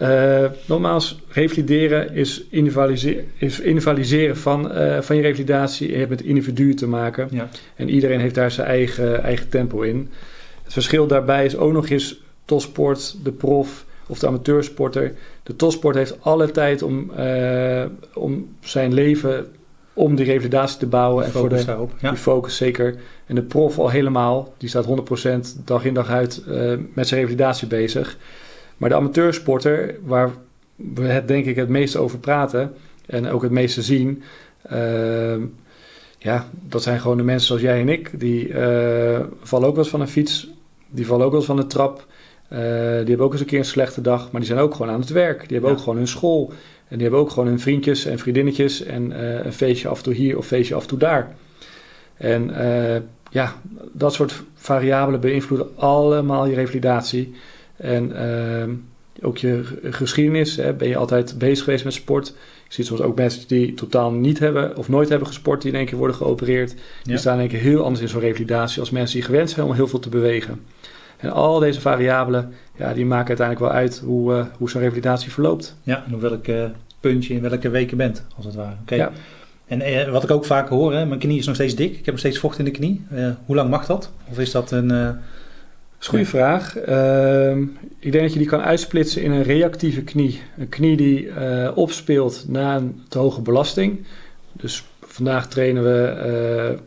Uh, 0.03 0.45
nogmaals, 0.67 1.23
revalideren 1.29 2.15
is, 2.15 2.45
individualiseren, 2.51 3.25
is 3.39 3.61
individualiseren 3.61 4.37
van, 4.37 4.73
uh, 4.79 5.01
van 5.01 5.17
je 5.17 5.23
revalidatie. 5.23 5.91
Je 5.91 5.97
hebt 5.97 6.11
met 6.11 6.23
individuen 6.23 6.77
te 6.77 6.89
maken. 6.89 7.29
Ja. 7.31 7.49
En 7.77 7.89
iedereen 7.89 8.21
heeft 8.21 8.35
daar 8.35 8.51
zijn 8.51 8.67
eigen, 8.67 9.23
eigen 9.23 9.49
tempo 9.49 9.81
in. 9.81 10.11
Het 10.65 10.73
verschil 10.73 11.07
daarbij 11.07 11.45
is 11.45 11.57
ook 11.57 11.73
nog 11.73 11.89
eens 11.89 12.21
topsport, 12.47 13.17
de 13.23 13.33
prof 13.33 13.85
of 14.07 14.19
de 14.19 14.27
amateursporter. 14.27 15.15
De 15.43 15.57
topsport 15.57 15.95
heeft 15.95 16.17
alle 16.21 16.51
tijd 16.51 16.83
om, 16.83 17.11
uh, 17.19 17.85
om 18.15 18.49
zijn 18.61 18.95
leven 18.95 19.47
om 19.93 20.15
die 20.15 20.25
revalidatie 20.25 20.79
te 20.79 20.87
bouwen. 20.87 21.25
en 21.25 21.31
voor 21.31 21.49
de, 21.49 21.65
daarop, 21.65 21.93
ja. 22.01 22.11
die 22.11 22.19
focus 22.19 22.57
zeker. 22.57 22.95
En 23.27 23.35
de 23.35 23.43
prof 23.43 23.79
al 23.79 23.91
helemaal. 23.91 24.55
Die 24.57 24.69
staat 24.69 24.87
100% 25.59 25.65
dag 25.65 25.85
in 25.85 25.95
dag 25.95 26.09
uit 26.09 26.43
met 26.95 27.09
zijn 27.09 27.21
revalidatie 27.21 27.69
bezig. 27.69 28.17
Maar 28.77 28.89
de 28.89 28.95
amateursporter, 28.95 29.95
waar 30.05 30.31
we 30.77 31.03
het 31.03 31.29
denk 31.29 31.47
ik 31.47 31.57
het 31.57 31.69
meeste 31.69 31.99
over 31.99 32.19
praten 32.19 32.75
en 33.07 33.29
ook 33.29 33.43
het 33.43 33.51
meeste 33.51 33.83
zien, 33.83 34.23
uh, 34.73 35.37
ja, 36.19 36.49
dat 36.51 36.83
zijn 36.83 37.01
gewoon 37.01 37.17
de 37.17 37.23
mensen 37.23 37.47
zoals 37.47 37.63
jij 37.63 37.81
en 37.81 37.89
ik. 37.89 38.21
Die 38.21 38.49
uh, 38.49 39.21
vallen 39.43 39.69
ook 39.69 39.75
wel 39.75 39.85
eens 39.85 39.93
van 39.93 40.01
een 40.01 40.09
fiets, 40.09 40.49
die 40.89 41.07
vallen 41.07 41.25
ook 41.25 41.31
wel 41.31 41.41
eens 41.41 41.49
van 41.49 41.59
een 41.59 41.69
trap. 41.69 42.07
Uh, 42.53 42.59
die 42.59 42.69
hebben 43.09 43.21
ook 43.21 43.33
eens 43.33 43.41
een 43.41 43.47
keer 43.47 43.59
een 43.59 43.65
slechte 43.65 44.01
dag, 44.01 44.31
maar 44.31 44.41
die 44.41 44.51
zijn 44.51 44.61
ook 44.61 44.75
gewoon 44.75 44.93
aan 44.93 45.01
het 45.01 45.09
werk. 45.09 45.39
Die 45.41 45.53
hebben 45.53 45.71
ook 45.71 45.79
gewoon 45.79 45.97
hun 45.97 46.09
school. 46.09 46.53
En 46.89 46.95
die 46.95 47.03
hebben 47.03 47.21
ook 47.21 47.31
gewoon 47.31 47.49
hun 47.49 47.61
vriendjes 47.61 48.05
en 48.05 48.19
vriendinnetjes 48.19 48.83
en 48.83 49.11
uh, 49.11 49.45
een 49.45 49.53
feestje 49.53 49.89
af 49.89 49.99
en 49.99 50.05
toe 50.05 50.15
hier 50.15 50.39
of 50.39 50.47
feestje 50.47 50.75
af 50.75 50.83
en 50.83 50.89
toe 50.89 50.99
daar. 50.99 51.35
En 52.17 52.55
ja, 53.31 53.55
dat 53.93 54.15
soort 54.15 54.43
variabelen 54.55 55.21
beïnvloeden 55.21 55.69
allemaal 55.77 56.47
je 56.47 56.55
revalidatie. 56.55 57.35
En 57.77 58.13
ook 59.23 59.39
je 59.39 59.63
geschiedenis. 59.83 60.57
Hè, 60.57 60.73
ben 60.73 60.89
je 60.89 60.97
altijd 60.97 61.39
bezig 61.39 61.65
geweest 61.65 61.85
met 61.85 61.93
sport? 61.93 62.27
Je 62.69 62.75
ziet 62.75 62.87
soms 62.87 63.01
ook 63.01 63.17
mensen 63.17 63.49
die 63.49 63.75
totaal 63.75 64.11
niet 64.11 64.39
hebben 64.39 64.77
of 64.77 64.89
nooit 64.89 65.09
hebben 65.09 65.27
gesport, 65.27 65.63
die 65.63 65.71
in 65.71 65.77
één 65.77 65.87
keer 65.87 65.99
worden 65.99 66.17
geopereerd. 66.17 66.75
Die 67.03 67.17
staan 67.17 67.35
in 67.35 67.41
één 67.41 67.49
keer 67.49 67.61
heel 67.61 67.83
anders 67.83 68.01
in 68.01 68.09
zo'n 68.09 68.21
revalidatie 68.21 68.81
als 68.81 68.91
mensen 68.91 69.17
die 69.17 69.27
gewend 69.27 69.51
zijn 69.51 69.67
om 69.67 69.73
heel 69.73 69.89
veel 69.89 69.99
te 69.99 70.09
bewegen. 70.09 70.61
En 71.17 71.33
al 71.33 71.59
deze 71.59 71.81
variabelen, 71.81 72.53
ja, 72.77 72.95
die 72.95 73.07
maken 73.07 73.29
uiteindelijk 73.29 73.67
wel 73.67 73.81
uit 73.81 74.03
hoe, 74.05 74.33
uh, 74.33 74.45
hoe 74.59 74.71
zo'n 74.71 74.81
revalidatie 74.81 75.33
verloopt. 75.33 75.77
Ja, 75.83 76.05
en 76.07 76.15
op 76.15 76.21
welk 76.21 76.47
uh, 76.47 76.65
puntje 77.01 77.35
in 77.35 77.41
welke 77.41 77.69
week 77.69 77.91
je 77.91 77.97
bent, 77.97 78.25
als 78.37 78.45
het 78.45 78.55
ware. 78.55 78.75
Oké. 78.83 78.95
Ja. 78.95 79.13
En 79.67 79.81
eh, 79.81 80.11
wat 80.11 80.23
ik 80.23 80.31
ook 80.31 80.45
vaak 80.45 80.69
hoor, 80.69 80.95
hè, 80.95 81.07
mijn 81.07 81.21
knie 81.21 81.39
is 81.39 81.47
nog 81.47 81.55
steeds 81.55 81.75
dik. 81.75 81.91
Ik 81.91 81.97
heb 81.97 82.07
nog 82.07 82.19
steeds 82.19 82.39
vocht 82.39 82.59
in 82.59 82.65
de 82.65 82.71
knie. 82.71 83.05
Uh, 83.13 83.29
hoe 83.47 83.57
lang 83.57 83.71
mag 83.71 83.87
dat? 83.87 84.11
Of 84.31 84.39
is 84.39 84.51
dat 84.51 84.71
een 84.71 84.93
uh, 84.93 85.11
goede 85.99 86.25
vraag. 86.25 86.77
Uh, 86.89 87.57
ik 87.99 88.13
denk 88.13 88.23
dat 88.23 88.33
je 88.33 88.39
die 88.39 88.49
kan 88.49 88.61
uitsplitsen 88.61 89.23
in 89.23 89.31
een 89.31 89.43
reactieve 89.43 90.03
knie. 90.03 90.41
Een 90.59 90.69
knie 90.69 90.97
die 90.97 91.29
opspeelt 91.75 92.45
na 92.49 92.77
een 92.77 93.03
te 93.09 93.19
hoge 93.19 93.41
belasting. 93.41 94.07
Dus 94.53 94.85
vandaag 95.01 95.49
trainen 95.49 95.83
we 95.83 96.79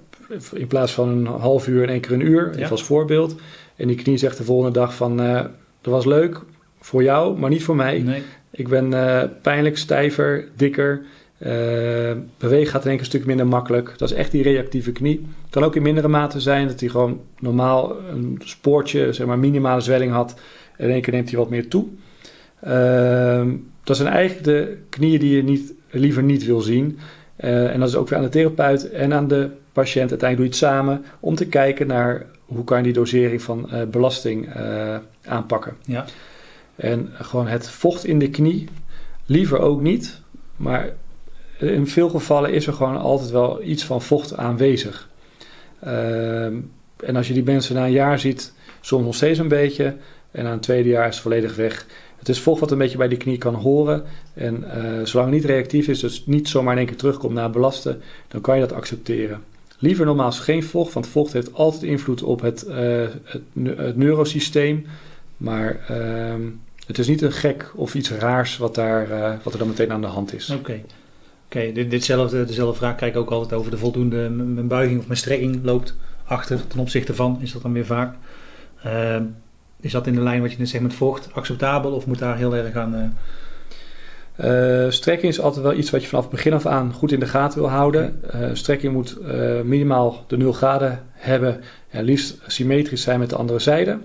in 0.53 0.67
plaats 0.67 0.91
van 0.91 1.09
een 1.09 1.25
half 1.25 1.67
uur 1.67 1.83
in 1.83 1.89
één 1.89 2.01
keer 2.01 2.11
een 2.11 2.27
uur, 2.27 2.51
even 2.55 2.71
als 2.71 2.83
voorbeeld. 2.83 3.35
En 3.79 3.87
die 3.87 3.95
knie 3.95 4.17
zegt 4.17 4.37
de 4.37 4.43
volgende 4.43 4.79
dag 4.79 4.95
van, 4.95 5.21
uh, 5.21 5.41
dat 5.81 5.93
was 5.93 6.05
leuk 6.05 6.41
voor 6.79 7.03
jou, 7.03 7.39
maar 7.39 7.49
niet 7.49 7.63
voor 7.63 7.75
mij. 7.75 7.99
Nee. 7.99 8.21
Ik 8.51 8.67
ben 8.67 8.89
pijnlijk, 9.41 9.77
stijver, 9.77 10.47
dikker. 10.55 11.01
Uh, 11.39 11.47
bewegen 12.37 12.71
gaat 12.71 12.83
in 12.83 12.89
één 12.89 12.97
keer 12.97 12.99
een 12.99 13.05
stuk 13.05 13.25
minder 13.25 13.47
makkelijk. 13.47 13.93
Dat 13.97 14.11
is 14.11 14.15
echt 14.15 14.31
die 14.31 14.43
reactieve 14.43 14.91
knie. 14.91 15.27
Het 15.41 15.49
kan 15.49 15.63
ook 15.63 15.75
in 15.75 15.81
mindere 15.81 16.07
mate 16.07 16.39
zijn 16.39 16.67
dat 16.67 16.79
hij 16.79 16.89
gewoon 16.89 17.21
normaal 17.39 17.95
een 18.11 18.41
spoortje, 18.43 19.13
zeg 19.13 19.27
maar 19.27 19.39
minimale 19.39 19.81
zwelling 19.81 20.11
had. 20.11 20.35
En 20.77 20.85
in 20.85 20.91
één 20.91 21.01
keer 21.01 21.13
neemt 21.13 21.29
hij 21.29 21.39
wat 21.39 21.49
meer 21.49 21.67
toe. 21.67 21.85
Uh, 22.67 23.47
dat 23.83 23.97
zijn 23.97 24.09
eigenlijk 24.09 24.43
de 24.45 24.77
knieën 24.89 25.19
die 25.19 25.35
je 25.35 25.43
niet, 25.43 25.73
liever 25.89 26.23
niet 26.23 26.45
wil 26.45 26.61
zien. 26.61 26.99
En 27.35 27.79
dat 27.79 27.89
is 27.89 27.95
ook 27.95 28.09
weer 28.09 28.17
aan 28.17 28.23
de 28.23 28.31
therapeut 28.31 28.89
en 28.89 29.13
aan 29.13 29.27
de 29.27 29.49
patiënt. 29.73 30.09
Uiteindelijk 30.09 30.37
doe 30.37 30.45
je 30.45 30.67
het 30.67 30.77
samen 30.77 31.05
om 31.19 31.35
te 31.35 31.47
kijken 31.47 31.87
naar 31.87 32.25
hoe 32.49 32.63
kan 32.63 32.77
je 32.77 32.83
die 32.83 32.93
dosering 32.93 33.41
van 33.41 33.69
belasting 33.91 34.49
aanpakken. 35.23 35.75
Ja. 35.85 36.05
En 36.75 37.09
gewoon 37.13 37.47
het 37.47 37.69
vocht 37.69 38.05
in 38.05 38.19
de 38.19 38.29
knie, 38.29 38.67
liever 39.25 39.59
ook 39.59 39.81
niet. 39.81 40.21
Maar 40.55 40.89
in 41.57 41.87
veel 41.87 42.09
gevallen 42.09 42.53
is 42.53 42.67
er 42.67 42.73
gewoon 42.73 42.97
altijd 42.97 43.29
wel 43.29 43.63
iets 43.63 43.85
van 43.85 44.01
vocht 44.01 44.37
aanwezig. 44.37 45.09
Ehm, 45.79 46.57
en 46.99 47.15
als 47.15 47.27
je 47.27 47.33
die 47.33 47.43
mensen 47.43 47.75
na 47.75 47.85
een 47.85 47.91
jaar 47.91 48.19
ziet, 48.19 48.53
soms 48.81 49.05
nog 49.05 49.15
steeds 49.15 49.39
een 49.39 49.47
beetje. 49.47 49.95
En 50.31 50.43
na 50.43 50.51
een 50.51 50.59
tweede 50.59 50.89
jaar 50.89 51.07
is 51.07 51.13
het 51.13 51.23
volledig 51.23 51.55
weg. 51.55 51.85
Het 52.17 52.29
is 52.29 52.41
vocht 52.41 52.59
wat 52.59 52.71
een 52.71 52.77
beetje 52.77 52.97
bij 52.97 53.07
die 53.07 53.17
knie 53.17 53.37
kan 53.37 53.53
horen. 53.55 54.03
En 54.33 54.63
uh, 54.63 55.05
zolang 55.05 55.31
het 55.31 55.41
niet 55.41 55.49
reactief 55.49 55.87
is, 55.87 55.99
dus 55.99 56.25
niet 56.25 56.47
zomaar 56.47 56.71
in 56.71 56.77
één 56.77 56.87
keer 56.87 56.97
terugkomt 56.97 57.33
na 57.33 57.49
belasten, 57.49 58.01
dan 58.27 58.41
kan 58.41 58.55
je 58.55 58.61
dat 58.61 58.73
accepteren. 58.73 59.43
Liever 59.81 60.05
nogmaals 60.05 60.39
geen 60.39 60.63
vocht, 60.63 60.93
want 60.93 61.07
vocht 61.07 61.33
heeft 61.33 61.53
altijd 61.53 61.83
invloed 61.83 62.23
op 62.23 62.41
het, 62.41 62.65
uh, 62.67 63.07
het, 63.23 63.97
neurosysteem. 63.97 64.85
Maar 65.37 65.79
uh, 65.91 66.33
het 66.85 66.97
is 66.97 67.07
niet 67.07 67.21
een 67.21 67.31
gek 67.31 67.71
of 67.75 67.95
iets 67.95 68.11
raars 68.11 68.57
wat, 68.57 68.75
daar, 68.75 69.09
uh, 69.09 69.33
wat 69.43 69.53
er 69.53 69.59
dan 69.59 69.67
meteen 69.67 69.91
aan 69.91 70.01
de 70.01 70.07
hand 70.07 70.33
is. 70.33 70.49
Oké. 70.49 70.81
Oké, 71.45 71.71
dit, 71.71 71.89
ditzelfde, 71.89 72.45
dezelfde 72.45 72.77
vraag 72.77 72.95
krijg 72.95 73.13
ik 73.13 73.19
ook 73.19 73.31
altijd 73.31 73.59
over 73.59 73.71
de 73.71 73.77
voldoende 73.77 74.29
mijn 74.29 74.67
buiging 74.67 74.99
of 74.99 75.07
mijn 75.07 75.19
strekking 75.19 75.59
loopt 75.63 75.95
achter 76.25 76.67
ten 76.67 76.79
opzichte 76.79 77.15
van, 77.15 77.37
is 77.41 77.51
dat 77.51 77.61
dan 77.61 77.73
weer 77.73 77.85
vaak. 77.85 78.15
Uh, 78.85 79.15
is 79.79 79.91
dat 79.91 80.07
in 80.07 80.13
de 80.13 80.21
lijn 80.21 80.41
wat 80.41 80.51
je 80.51 80.57
net 80.57 80.69
zegt 80.69 80.83
met 80.83 80.93
vocht 80.93 81.33
acceptabel 81.33 81.91
of 81.91 82.05
moet 82.05 82.19
daar 82.19 82.37
heel 82.37 82.55
erg 82.55 82.75
aan... 82.75 83.17
Uh, 84.43 84.85
strekking 84.89 85.31
is 85.31 85.39
altijd 85.39 85.63
wel 85.63 85.73
iets 85.73 85.89
wat 85.89 86.01
je 86.01 86.07
vanaf 86.07 86.29
begin 86.29 86.53
af 86.53 86.65
aan 86.65 86.93
goed 86.93 87.11
in 87.11 87.19
de 87.19 87.25
gaten 87.25 87.59
wil 87.59 87.69
houden. 87.69 88.21
Uh, 88.35 88.49
strekking 88.53 88.93
moet 88.93 89.17
minimaal 89.63 90.23
de 90.27 90.37
0 90.37 90.53
graden 90.53 91.03
hebben 91.11 91.61
en 91.89 92.03
liefst 92.03 92.37
symmetrisch 92.47 93.01
zijn 93.01 93.19
met 93.19 93.29
de 93.29 93.35
andere 93.35 93.59
zijde. 93.59 93.97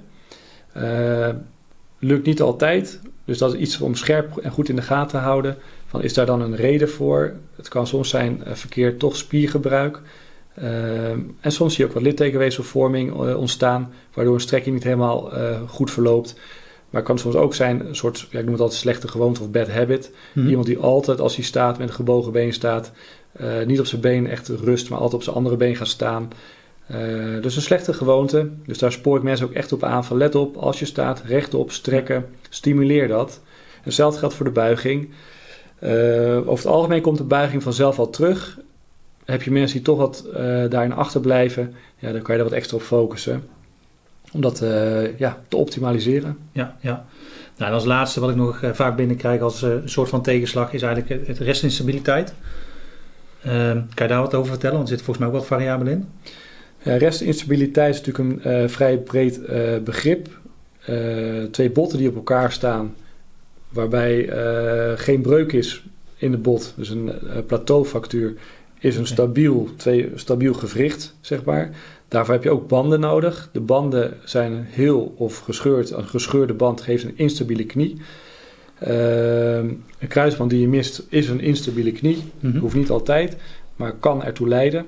lukt 1.99 2.27
niet 2.27 2.41
altijd, 2.41 3.01
dus 3.25 3.39
dat 3.39 3.55
is 3.55 3.61
iets 3.61 3.81
om 3.81 3.95
scherp 3.95 4.37
en 4.37 4.51
goed 4.51 4.69
in 4.69 4.77
de 4.77 4.83
gaten 4.83 5.19
te 5.19 5.25
houden 5.25 5.57
is 6.01 6.15
daar 6.15 6.27
dan 6.27 6.41
een 6.41 6.57
reden 6.57 6.91
voor? 6.91 7.33
Het 7.57 7.69
kan 7.69 7.87
soms 7.87 8.09
zijn 8.09 8.43
verkeerd 8.53 8.99
toch 8.99 9.17
spiergebruik. 9.17 10.01
En 11.41 11.53
soms 11.53 11.75
zie 11.75 11.83
je 11.83 11.89
ook 11.89 11.95
wat 11.95 12.03
littekenweefselvorming 12.03 13.13
ontstaan, 13.35 13.93
waardoor 14.15 14.35
een 14.35 14.41
strekking 14.41 14.75
niet 14.75 14.85
helemaal 14.85 15.33
goed 15.67 15.91
verloopt. 15.91 16.37
Maar 16.95 17.03
het 17.03 17.13
kan 17.13 17.19
soms 17.23 17.35
ook 17.35 17.55
zijn 17.55 17.87
een 17.87 17.97
soort, 17.97 18.27
ja, 18.31 18.39
ik 18.39 18.45
noem 18.45 18.53
het 18.53 18.63
altijd 18.63 18.81
slechte 18.81 19.09
gewoonte 19.09 19.41
of 19.41 19.51
bad 19.51 19.69
habit. 19.69 20.11
Mhm. 20.33 20.49
Iemand 20.49 20.67
die 20.67 20.79
altijd 20.79 21.21
als 21.21 21.37
hij 21.37 21.45
staat 21.45 21.79
met 21.79 21.89
een 21.89 21.95
gebogen 21.95 22.33
been 22.33 22.53
staat, 22.53 22.93
niet 23.67 23.81
op 23.81 23.87
zijn 23.87 24.01
been 24.01 24.27
echt 24.27 24.49
rust, 24.49 24.89
maar 24.89 24.99
altijd 24.99 25.15
op 25.15 25.23
zijn 25.23 25.37
andere 25.37 25.57
been 25.57 25.77
gaat 25.77 25.89
staan. 25.89 26.31
dus 27.41 27.57
een 27.57 27.63
slechte 27.63 27.93
gewoonte. 27.93 28.49
Dus 28.67 28.79
daar 28.79 28.93
spoor 28.93 29.17
ik 29.17 29.23
mensen 29.23 29.47
ook 29.47 29.53
echt 29.53 29.73
op 29.73 29.83
aan 29.83 30.05
van 30.05 30.17
let 30.17 30.35
op, 30.35 30.57
als 30.57 30.79
je 30.79 30.85
staat, 30.85 31.23
rechtop, 31.27 31.73
strekken, 31.73 32.27
stimuleer 32.49 33.09
dat. 33.09 33.41
Hetzelfde 33.83 34.19
geldt 34.19 34.35
voor 34.35 34.47
de 34.47 34.53
buiging. 34.53 35.09
Uh, 35.83 35.91
over 36.37 36.65
het 36.65 36.67
algemeen 36.67 37.03
komt 37.03 37.19
de 37.19 37.25
buiging 37.25 37.63
vanzelf 37.63 37.99
al 37.99 38.11
terug. 38.11 38.59
Heb 39.25 39.43
je 39.43 39.51
mensen 39.51 39.77
die 39.77 39.87
toch 39.87 39.99
wat 39.99 40.27
daarin 40.71 40.93
achterblijven, 40.93 41.75
ja, 41.99 42.13
dan 42.13 42.23
kan 42.23 42.35
je 42.35 42.41
er 42.41 42.49
wat 42.49 42.57
extra 42.57 42.77
op 42.77 42.83
focussen. 42.83 43.54
Om 44.35 44.41
dat 44.41 44.63
uh, 44.63 45.19
ja, 45.19 45.39
te 45.49 45.57
optimaliseren. 45.57 46.37
Ja, 46.53 46.77
ja. 46.81 47.05
Nou, 47.57 47.71
en 47.71 47.77
als 47.77 47.85
laatste 47.85 48.21
wat 48.21 48.31
ik 48.31 48.37
nog 48.37 48.61
vaak 48.73 48.97
binnenkrijg 48.97 49.41
als 49.41 49.63
een 49.63 49.83
soort 49.85 50.09
van 50.09 50.23
tegenslag 50.23 50.73
is 50.73 50.83
eigenlijk 50.83 51.27
het 51.27 51.39
restinstabiliteit. 51.39 52.35
Ehm, 53.43 53.81
kan 53.95 54.07
je 54.07 54.13
daar 54.13 54.21
wat 54.21 54.35
over 54.35 54.51
vertellen? 54.51 54.77
Want 54.77 54.89
er 54.89 54.95
zit 54.97 55.05
volgens 55.05 55.27
mij 55.27 55.35
ook 55.35 55.41
wat 55.41 55.49
variabelen 55.49 55.93
in. 55.93 56.09
Ja, 56.83 56.97
restinstabiliteit 56.97 57.95
is 57.95 58.03
natuurlijk 58.03 58.45
een 58.45 58.71
vrij 58.71 58.99
breed 58.99 59.41
begrip. 59.85 60.29
twee 61.51 61.71
botten 61.71 61.99
die 61.99 62.09
op 62.09 62.15
elkaar 62.15 62.53
staan 62.53 62.95
waarbij 63.69 64.29
geen 64.97 65.21
breuk 65.21 65.53
is 65.53 65.85
in 66.17 66.33
het 66.33 66.43
bot. 66.43 66.75
Dus 66.77 66.89
een 66.89 67.13
plateaufactuur 67.47 68.35
is 68.85 68.97
een 68.97 69.07
stabiel, 69.07 69.69
twee, 69.77 70.13
stabiel 70.15 70.55
gewricht, 70.55 71.15
zeg 71.21 71.45
maar. 71.45 71.71
Daarvoor 72.09 72.35
heb 72.35 72.43
je 72.43 72.51
ook 72.51 72.69
banden 72.69 73.01
nodig. 73.01 73.49
De 73.53 73.61
banden 73.61 74.17
zijn 74.25 74.67
heel 74.69 75.15
of 75.17 75.39
gescheurd. 75.39 75.91
Een 75.91 76.09
gescheurde 76.09 76.55
band 76.55 76.81
geeft 76.81 77.05
een 77.05 77.19
instabiele 77.19 77.65
knie. 77.65 77.97
Uh, 78.89 79.57
een 79.57 80.09
kruisband 80.09 80.51
die 80.51 80.61
je 80.61 80.69
mist 80.69 81.07
is 81.09 81.29
een 81.29 81.41
instabiele 81.41 81.93
knie. 81.93 82.23
Mm 82.41 82.59
Hoeft 82.59 82.75
niet 82.75 82.91
altijd, 82.91 83.37
maar 83.77 83.93
kan 83.93 84.25
ertoe 84.25 84.49
leiden. 84.49 84.87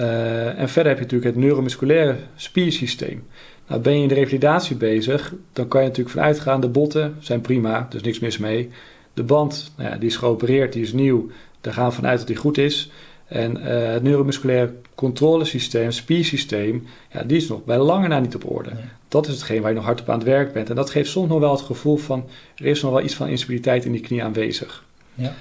Uh, 0.00 0.58
en 0.58 0.68
verder 0.68 0.92
heb 0.92 0.96
je 0.96 1.04
natuurlijk 1.04 1.34
het 1.34 1.44
neuromusculaire 1.44 2.16
spiersysteem. 2.36 3.22
Nou, 3.66 3.82
ben 3.82 3.96
je 3.96 4.02
in 4.02 4.08
de 4.08 4.14
revalidatie 4.14 4.76
bezig, 4.76 5.34
dan 5.52 5.68
kan 5.68 5.80
je 5.80 5.86
natuurlijk 5.86 6.16
vanuit 6.16 6.40
gaan, 6.40 6.60
de 6.60 6.68
botten 6.68 7.16
zijn 7.18 7.40
prima, 7.40 7.86
dus 7.90 8.02
niks 8.02 8.18
mis 8.18 8.38
mee. 8.38 8.70
De 9.14 9.22
band, 9.22 9.72
nou 9.76 9.90
ja, 9.90 9.96
die 9.96 10.08
is 10.08 10.16
geopereerd, 10.16 10.72
die 10.72 10.82
is 10.82 10.92
nieuw, 10.92 11.30
daar 11.60 11.72
gaan 11.72 11.88
we 11.88 11.94
vanuit 11.94 12.18
dat 12.18 12.26
die 12.26 12.36
goed 12.36 12.58
is. 12.58 12.90
En 13.30 13.56
uh, 13.58 13.92
het 13.92 14.02
neuromusculaire 14.02 14.72
controlesysteem, 14.94 15.90
spiersysteem, 15.90 16.86
ja, 17.12 17.22
die 17.22 17.36
is 17.36 17.48
nog 17.48 17.64
bij 17.64 17.78
lange 17.78 18.08
na 18.08 18.20
niet 18.20 18.34
op 18.34 18.50
orde. 18.50 18.70
Dat 19.08 19.26
is 19.26 19.32
hetgeen 19.32 19.60
waar 19.60 19.70
je 19.70 19.76
nog 19.76 19.84
hard 19.84 20.00
op 20.00 20.08
aan 20.08 20.18
het 20.18 20.26
werk 20.26 20.52
bent. 20.52 20.70
En 20.70 20.76
dat 20.76 20.90
geeft 20.90 21.10
soms 21.10 21.28
nog 21.28 21.40
wel 21.40 21.50
het 21.50 21.60
gevoel 21.60 21.96
van, 21.96 22.24
er 22.56 22.66
is 22.66 22.82
nog 22.82 22.92
wel 22.92 23.02
iets 23.02 23.14
van 23.14 23.28
instabiliteit 23.28 23.84
in 23.84 23.92
die 23.92 24.00
knie 24.00 24.24
aanwezig. 24.24 24.84
Ja. 25.14 25.32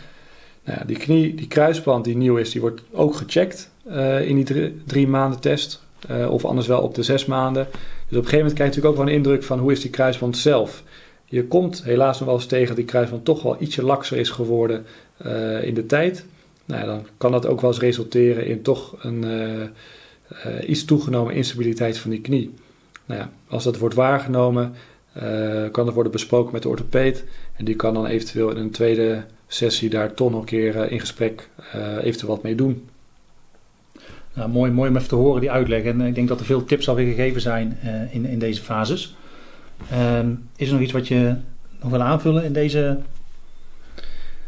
Nou 0.64 0.80
ja, 0.80 0.86
die 0.86 0.98
knie, 0.98 1.36
die 1.36 1.48
kruisband 1.48 2.06
die 2.06 2.18
nieuw 2.18 2.38
is, 2.38 2.52
die 2.52 2.62
wordt 2.62 2.82
ook 2.92 3.16
gecheckt 3.16 3.70
uh, 3.88 4.28
in 4.28 4.36
die 4.36 4.46
drie, 4.46 4.82
drie 4.86 5.08
maanden 5.08 5.40
test. 5.40 5.84
Uh, 6.12 6.32
of 6.32 6.46
anders 6.46 6.68
wel 6.68 6.82
op 6.82 6.96
de 6.96 7.04
zes 7.04 7.26
maanden. 7.26 7.68
Dus 7.72 7.82
op 7.82 7.84
een 8.10 8.16
gegeven 8.16 8.38
moment 8.38 8.54
krijg 8.54 8.70
je 8.70 8.76
natuurlijk 8.76 8.86
ook 8.86 9.06
wel 9.06 9.08
een 9.08 9.24
indruk 9.24 9.44
van 9.44 9.60
hoe 9.60 9.72
is 9.72 9.82
die 9.82 9.90
kruisband 9.90 10.38
zelf. 10.38 10.84
Je 11.26 11.44
komt 11.44 11.84
helaas 11.84 12.20
nog 12.20 12.28
wel 12.28 12.38
eens 12.38 12.46
tegen 12.46 12.68
dat 12.68 12.76
die 12.76 12.86
kruisband 12.86 13.26
toch 13.26 13.42
wel 13.42 13.56
ietsje 13.60 13.84
lakser 13.84 14.18
is 14.18 14.30
geworden 14.30 14.86
in 15.62 15.74
de 15.74 15.86
tijd. 15.86 16.26
Nou 16.70 16.86
dan 16.86 17.06
kan 17.18 17.32
dat 17.32 17.46
ook 17.46 17.62
wel 17.62 17.70
eens 17.70 17.80
resulteren 17.80 18.46
in 18.46 18.62
toch 18.62 18.96
een 19.04 19.26
iets 20.68 20.86
toegenomen 20.86 21.34
instabiliteit 21.34 21.98
van 21.98 22.12
die 22.12 22.22
knie. 22.22 22.54
Nou 23.06 23.20
ja, 23.20 23.30
als 23.48 23.64
dat 23.64 23.78
wordt 23.78 23.96
waargenomen, 23.96 24.74
kan 25.72 25.86
dat 25.86 25.94
worden 25.94 26.12
besproken 26.12 26.54
met 26.54 26.62
de 26.62 26.70
orthopeed. 26.70 27.24
En 27.56 27.66
die 27.66 27.76
kan 27.76 27.94
dan 27.94 28.06
eventueel 28.06 28.50
in 28.50 28.58
een 28.58 28.72
tweede 28.72 29.24
sessie 29.48 29.90
daar 29.90 30.14
toch 30.14 30.32
nog 30.32 30.40
een 30.40 30.46
keer 30.46 30.92
in 30.92 31.00
gesprek 31.00 31.50
eventueel 32.02 32.32
wat 32.32 32.44
mee 32.44 32.56
doen. 32.56 32.88
Nou, 34.34 34.50
mooi, 34.50 34.72
mooi 34.72 34.90
om 34.90 34.96
even 34.96 35.08
te 35.08 35.16
horen, 35.16 35.42
die 35.42 35.52
uitleg. 35.52 35.84
En 35.84 36.02
ik 36.02 36.16
denk 36.16 36.28
dat 36.28 36.40
er 36.40 36.46
veel 36.46 36.66
tips 36.66 36.90
alweer 36.90 37.08
gegeven 37.08 37.42
zijn 37.42 37.78
in, 38.12 38.26
in 38.26 38.40
deze 38.40 38.62
fases. 38.62 39.16
Uh, 39.92 40.20
is 40.56 40.68
er 40.68 40.74
nog 40.74 40.82
iets 40.82 40.92
wat 40.92 41.08
je 41.08 41.36
nog 41.82 41.92
wil 41.92 42.02
aanvullen 42.02 42.44
in 42.44 42.54
deze 42.54 43.00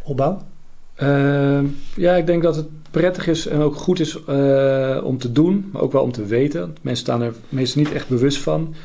opbouw? 0.03 0.41
Uh, 1.01 1.59
ja, 1.95 2.15
ik 2.15 2.25
denk 2.25 2.43
dat 2.43 2.55
het 2.55 2.67
prettig 2.91 3.27
is 3.27 3.47
en 3.47 3.59
ook 3.59 3.75
goed 3.75 3.99
is 3.99 4.17
uh, 4.29 5.01
om 5.03 5.17
te 5.17 5.31
doen, 5.31 5.69
maar 5.71 5.81
ook 5.81 5.91
wel 5.91 6.03
om 6.03 6.11
te 6.11 6.25
weten. 6.25 6.75
Mensen 6.81 7.05
staan 7.05 7.21
er 7.21 7.33
meestal 7.49 7.81
niet 7.81 7.93
echt 7.93 8.07
bewust 8.07 8.37
van. 8.37 8.75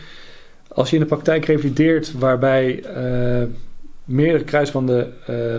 Als 0.68 0.90
je 0.90 0.96
in 0.96 1.02
de 1.02 1.09
praktijk 1.09 1.44
revalideert 1.44 2.12
waarbij 2.18 2.85
meerdere 4.05 4.44
kruisbanden 4.44 5.12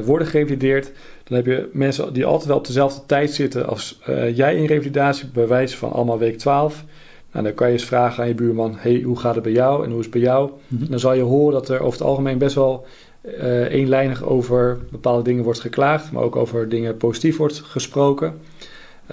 worden 0.05 0.27
gerevalideerd, 0.27 0.91
dan 1.23 1.37
heb 1.37 1.45
je 1.45 1.69
mensen 1.73 2.13
die 2.13 2.25
altijd 2.25 2.47
wel 2.47 2.57
op 2.57 2.65
dezelfde 2.65 3.01
tijd 3.05 3.31
zitten 3.31 3.67
als 3.67 4.01
jij 4.33 4.55
in 4.55 4.65
revalidatie, 4.65 5.27
bij 5.33 5.47
wijze 5.47 5.77
van 5.77 5.91
allemaal 5.91 6.19
week 6.19 6.37
12. 6.37 6.83
Nou, 7.31 7.45
dan 7.45 7.53
kan 7.53 7.67
je 7.67 7.73
eens 7.73 7.85
vragen 7.85 8.23
aan 8.23 8.29
je 8.29 8.35
buurman: 8.35 8.75
hey, 8.77 9.01
hoe 9.01 9.19
gaat 9.19 9.33
het 9.35 9.43
bij 9.43 9.53
jou 9.53 9.83
en 9.83 9.89
hoe 9.89 9.99
is 9.99 10.05
het 10.05 10.13
bij 10.13 10.23
jou? 10.23 10.51
Mm 10.67 10.89
Dan 10.89 10.99
zal 10.99 11.13
je 11.13 11.21
horen 11.21 11.53
dat 11.53 11.69
er 11.69 11.79
over 11.79 11.99
het 11.99 12.07
algemeen 12.07 12.37
best 12.37 12.55
wel 12.55 12.85
uh, 13.21 13.73
eenlijnig 13.73 14.23
over 14.23 14.77
bepaalde 14.91 15.23
dingen 15.23 15.43
wordt 15.43 15.59
geklaagd, 15.59 16.11
maar 16.11 16.23
ook 16.23 16.35
over 16.35 16.69
dingen 16.69 16.97
positief 16.97 17.37
wordt 17.37 17.61
gesproken. 17.61 18.39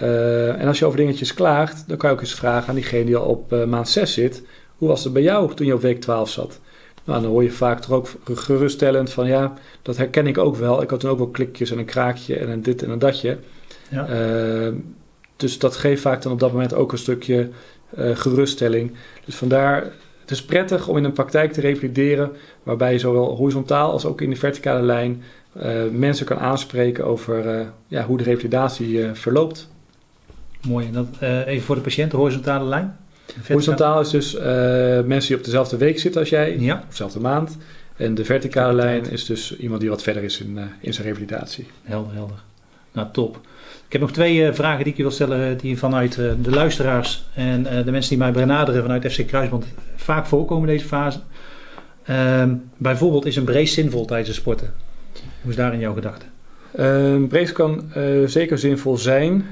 Uh, 0.03 0.61
en 0.61 0.67
als 0.67 0.79
je 0.79 0.85
over 0.85 0.99
dingetjes 0.99 1.35
klaagt, 1.35 1.85
dan 1.87 1.97
kan 1.97 2.11
je 2.11 2.17
ook 2.17 2.23
eens 2.23 2.35
vragen 2.35 2.69
aan 2.69 2.75
diegene 2.75 3.05
die 3.05 3.17
al 3.17 3.29
op 3.29 3.67
maand 3.67 3.89
6 3.89 4.13
zit: 4.13 4.43
hoe 4.77 4.89
was 4.89 5.05
het 5.05 5.13
bij 5.13 5.23
jou 5.23 5.55
toen 5.55 5.67
je 5.67 5.75
op 5.75 5.81
week 5.81 6.01
12 6.01 6.31
zat? 6.31 6.61
Nou, 7.05 7.23
dan 7.23 7.31
hoor 7.31 7.43
je 7.43 7.51
vaak 7.51 7.81
toch 7.81 7.93
ook 7.93 8.09
geruststellend 8.35 9.11
van 9.11 9.27
ja, 9.27 9.53
dat 9.83 9.97
herken 9.97 10.27
ik 10.27 10.39
ook 10.39 10.57
wel. 10.57 10.83
Ik 10.83 10.91
had 10.91 11.01
toen 11.01 11.11
ook 11.11 11.19
wel 11.19 11.29
klikjes 11.29 11.71
en 11.71 11.79
een 11.79 11.85
kraakje 11.85 12.37
en 12.37 12.49
een 12.49 12.63
dit 12.63 12.83
en 12.83 12.91
een 12.91 12.99
datje. 12.99 13.39
Ja. 13.91 14.07
Dus 15.37 15.59
dat 15.59 15.77
geeft 15.77 16.03
vaak 16.03 16.23
dan 16.23 16.33
op 16.33 16.41
dat 16.41 16.53
moment 16.53 16.75
ook 16.75 16.93
een 16.93 16.99
stukje 16.99 17.49
geruststelling. 17.97 18.93
Dus 19.25 19.35
vandaar, 19.35 19.93
het 20.25 20.33
is 20.33 20.45
prettig 20.45 20.89
om 20.89 20.97
in 20.97 21.05
een 21.05 21.13
praktijk 21.13 21.53
te 21.53 21.61
revalideren 21.61 22.33
waarbij 22.63 22.93
je 22.93 22.99
zowel 22.99 23.37
horizontaal 23.37 23.93
als 23.93 24.05
ook 24.05 24.21
in 24.21 24.31
de 24.31 24.37
verticale 24.37 24.83
lijn 24.83 25.23
uh, 25.57 25.83
mensen 25.93 26.27
kan 26.27 26.39
aanspreken 26.39 27.05
over 27.05 27.67
ja, 27.87 28.05
hoe 28.05 28.19
de 28.19 28.25
revalidatie 28.25 29.05
verloopt. 29.13 29.71
Mooi. 30.67 30.87
En 30.87 30.93
dat, 30.93 31.07
even 31.47 31.65
voor 31.65 31.75
de 31.75 31.81
patiënt, 31.81 32.11
de 32.11 32.17
horizontale 32.17 32.65
lijn? 32.65 32.97
Horizontaal 33.49 34.01
is 34.01 34.11
dus 34.11 34.33
mensen 35.07 35.29
die 35.29 35.37
op 35.37 35.45
dezelfde 35.45 35.77
week 35.77 35.99
zitten 35.99 36.21
als 36.21 36.31
jij, 36.31 36.59
ja. 36.59 36.83
of 36.83 36.89
dezelfde 36.89 37.21
maand. 37.21 37.57
En 37.97 38.15
de 38.15 38.25
verticale 38.25 38.73
lijn 38.73 39.11
is 39.11 39.25
dus 39.25 39.57
iemand 39.57 39.81
die 39.81 39.91
wat 39.91 40.03
verder 40.03 40.23
is 40.23 40.41
in, 40.41 40.59
in 40.81 40.95
zijn 40.95 41.07
revalidatie. 41.07 41.67
Helder, 41.83 42.15
helder. 42.15 42.43
Nou, 42.93 43.09
top. 43.13 43.41
Ik 43.87 43.93
heb 43.93 44.01
nog 44.01 44.13
twee 44.13 44.37
uh, 44.37 44.53
vragen 44.53 44.85
die 44.85 44.93
ik 44.93 44.97
je 44.97 45.03
wil 45.03 45.13
stellen, 45.13 45.59
die 45.59 45.79
vanuit 45.79 46.15
de 46.15 46.51
luisteraars 46.51 47.25
en 47.35 47.63
de 47.63 47.91
mensen 47.91 48.11
die 48.11 48.19
mij 48.19 48.33
benaderen 48.33 48.83
vanuit 48.83 49.13
FC 49.13 49.27
Kruisband 49.27 49.67
vaak 49.97 50.27
voorkomen 50.27 50.69
in 50.69 50.75
deze 50.75 50.89
fase. 50.89 51.19
Ehm, 52.05 52.55
bijvoorbeeld, 52.77 53.27
is 53.27 53.37
een 53.37 53.45
brace 53.45 53.73
zinvol 53.73 54.05
tijdens 54.05 54.29
het 54.29 54.39
sporten? 54.39 54.73
Hoe 55.41 55.51
is 55.51 55.57
daar 55.57 55.73
in 55.73 55.79
jouw 55.79 55.95
gedachte? 55.95 56.25
Een 56.73 57.27
brace 57.27 57.53
kan 57.53 57.83
zeker 58.27 58.59
zinvol 58.59 58.97
zijn, 58.97 59.47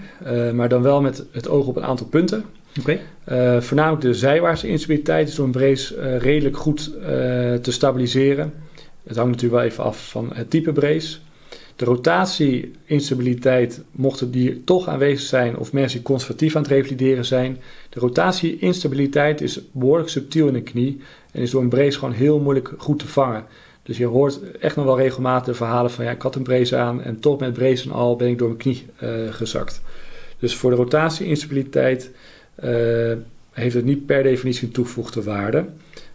maar 0.52 0.68
dan 0.68 0.82
wel 0.82 1.00
met 1.00 1.24
het 1.32 1.48
oog 1.48 1.66
op 1.66 1.76
een 1.76 1.84
aantal 1.84 2.06
punten. 2.06 2.44
Okay. 2.80 3.00
Uh, 3.28 3.60
voornamelijk 3.60 4.02
de 4.02 4.14
zijwaartse 4.14 4.68
instabiliteit 4.68 5.28
is 5.28 5.34
door 5.34 5.44
een 5.44 5.52
brace 5.52 5.96
uh, 5.96 6.18
redelijk 6.18 6.56
goed 6.56 6.92
uh, 6.98 7.04
te 7.54 7.72
stabiliseren. 7.72 8.52
Het 9.02 9.16
hangt 9.16 9.30
natuurlijk 9.30 9.62
wel 9.62 9.70
even 9.70 9.84
af 9.84 10.08
van 10.08 10.30
het 10.34 10.50
type 10.50 10.72
brace. 10.72 11.18
De 11.76 11.84
rotatie-instabiliteit, 11.84 13.82
mochten 13.90 14.30
die 14.30 14.64
toch 14.64 14.88
aanwezig 14.88 15.26
zijn 15.28 15.56
of 15.56 15.72
mensen 15.72 15.98
die 15.98 16.06
conservatief 16.06 16.56
aan 16.56 16.62
het 16.62 16.70
revalideren 16.70 17.24
zijn. 17.24 17.58
De 17.88 18.00
rotatie-instabiliteit 18.00 19.40
is 19.40 19.60
behoorlijk 19.72 20.08
subtiel 20.08 20.46
in 20.46 20.52
de 20.52 20.62
knie 20.62 21.00
en 21.30 21.42
is 21.42 21.50
door 21.50 21.62
een 21.62 21.68
brace 21.68 21.98
gewoon 21.98 22.14
heel 22.14 22.38
moeilijk 22.38 22.72
goed 22.76 22.98
te 22.98 23.08
vangen. 23.08 23.44
Dus 23.82 23.96
je 23.96 24.06
hoort 24.06 24.40
echt 24.58 24.76
nog 24.76 24.84
wel 24.84 24.98
regelmatig 24.98 25.56
verhalen 25.56 25.90
van 25.90 26.04
ja, 26.04 26.10
ik 26.10 26.22
had 26.22 26.34
een 26.34 26.42
brace 26.42 26.76
aan 26.76 27.02
en 27.02 27.20
toch 27.20 27.40
met 27.40 27.52
brace 27.52 27.84
en 27.84 27.92
al 27.94 28.16
ben 28.16 28.28
ik 28.28 28.38
door 28.38 28.48
mijn 28.48 28.60
knie 28.60 28.86
gezakt. 29.30 29.82
Dus 30.38 30.56
voor 30.56 30.70
de 30.70 30.76
rotatie-instabiliteit 30.76 32.10
uh, 32.64 33.12
heeft 33.52 33.74
het 33.74 33.84
niet 33.84 34.06
per 34.06 34.22
definitie 34.22 34.66
een 34.66 34.72
toegevoegde 34.72 35.22
waarde. 35.22 35.64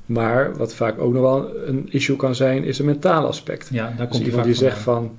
Maar 0.05 0.57
wat 0.57 0.73
vaak 0.73 0.99
ook 0.99 1.13
nog 1.13 1.21
wel 1.21 1.51
een 1.65 1.87
issue 1.89 2.15
kan 2.15 2.35
zijn, 2.35 2.63
is 2.63 2.79
een 2.79 2.85
mentale 2.85 3.27
aspect. 3.27 3.69
Ja, 3.71 3.83
daar 3.97 4.07
dus 4.07 4.07
komt 4.07 4.27
iemand 4.27 4.45
die 4.45 4.53
zegt 4.53 4.79
van, 4.79 5.17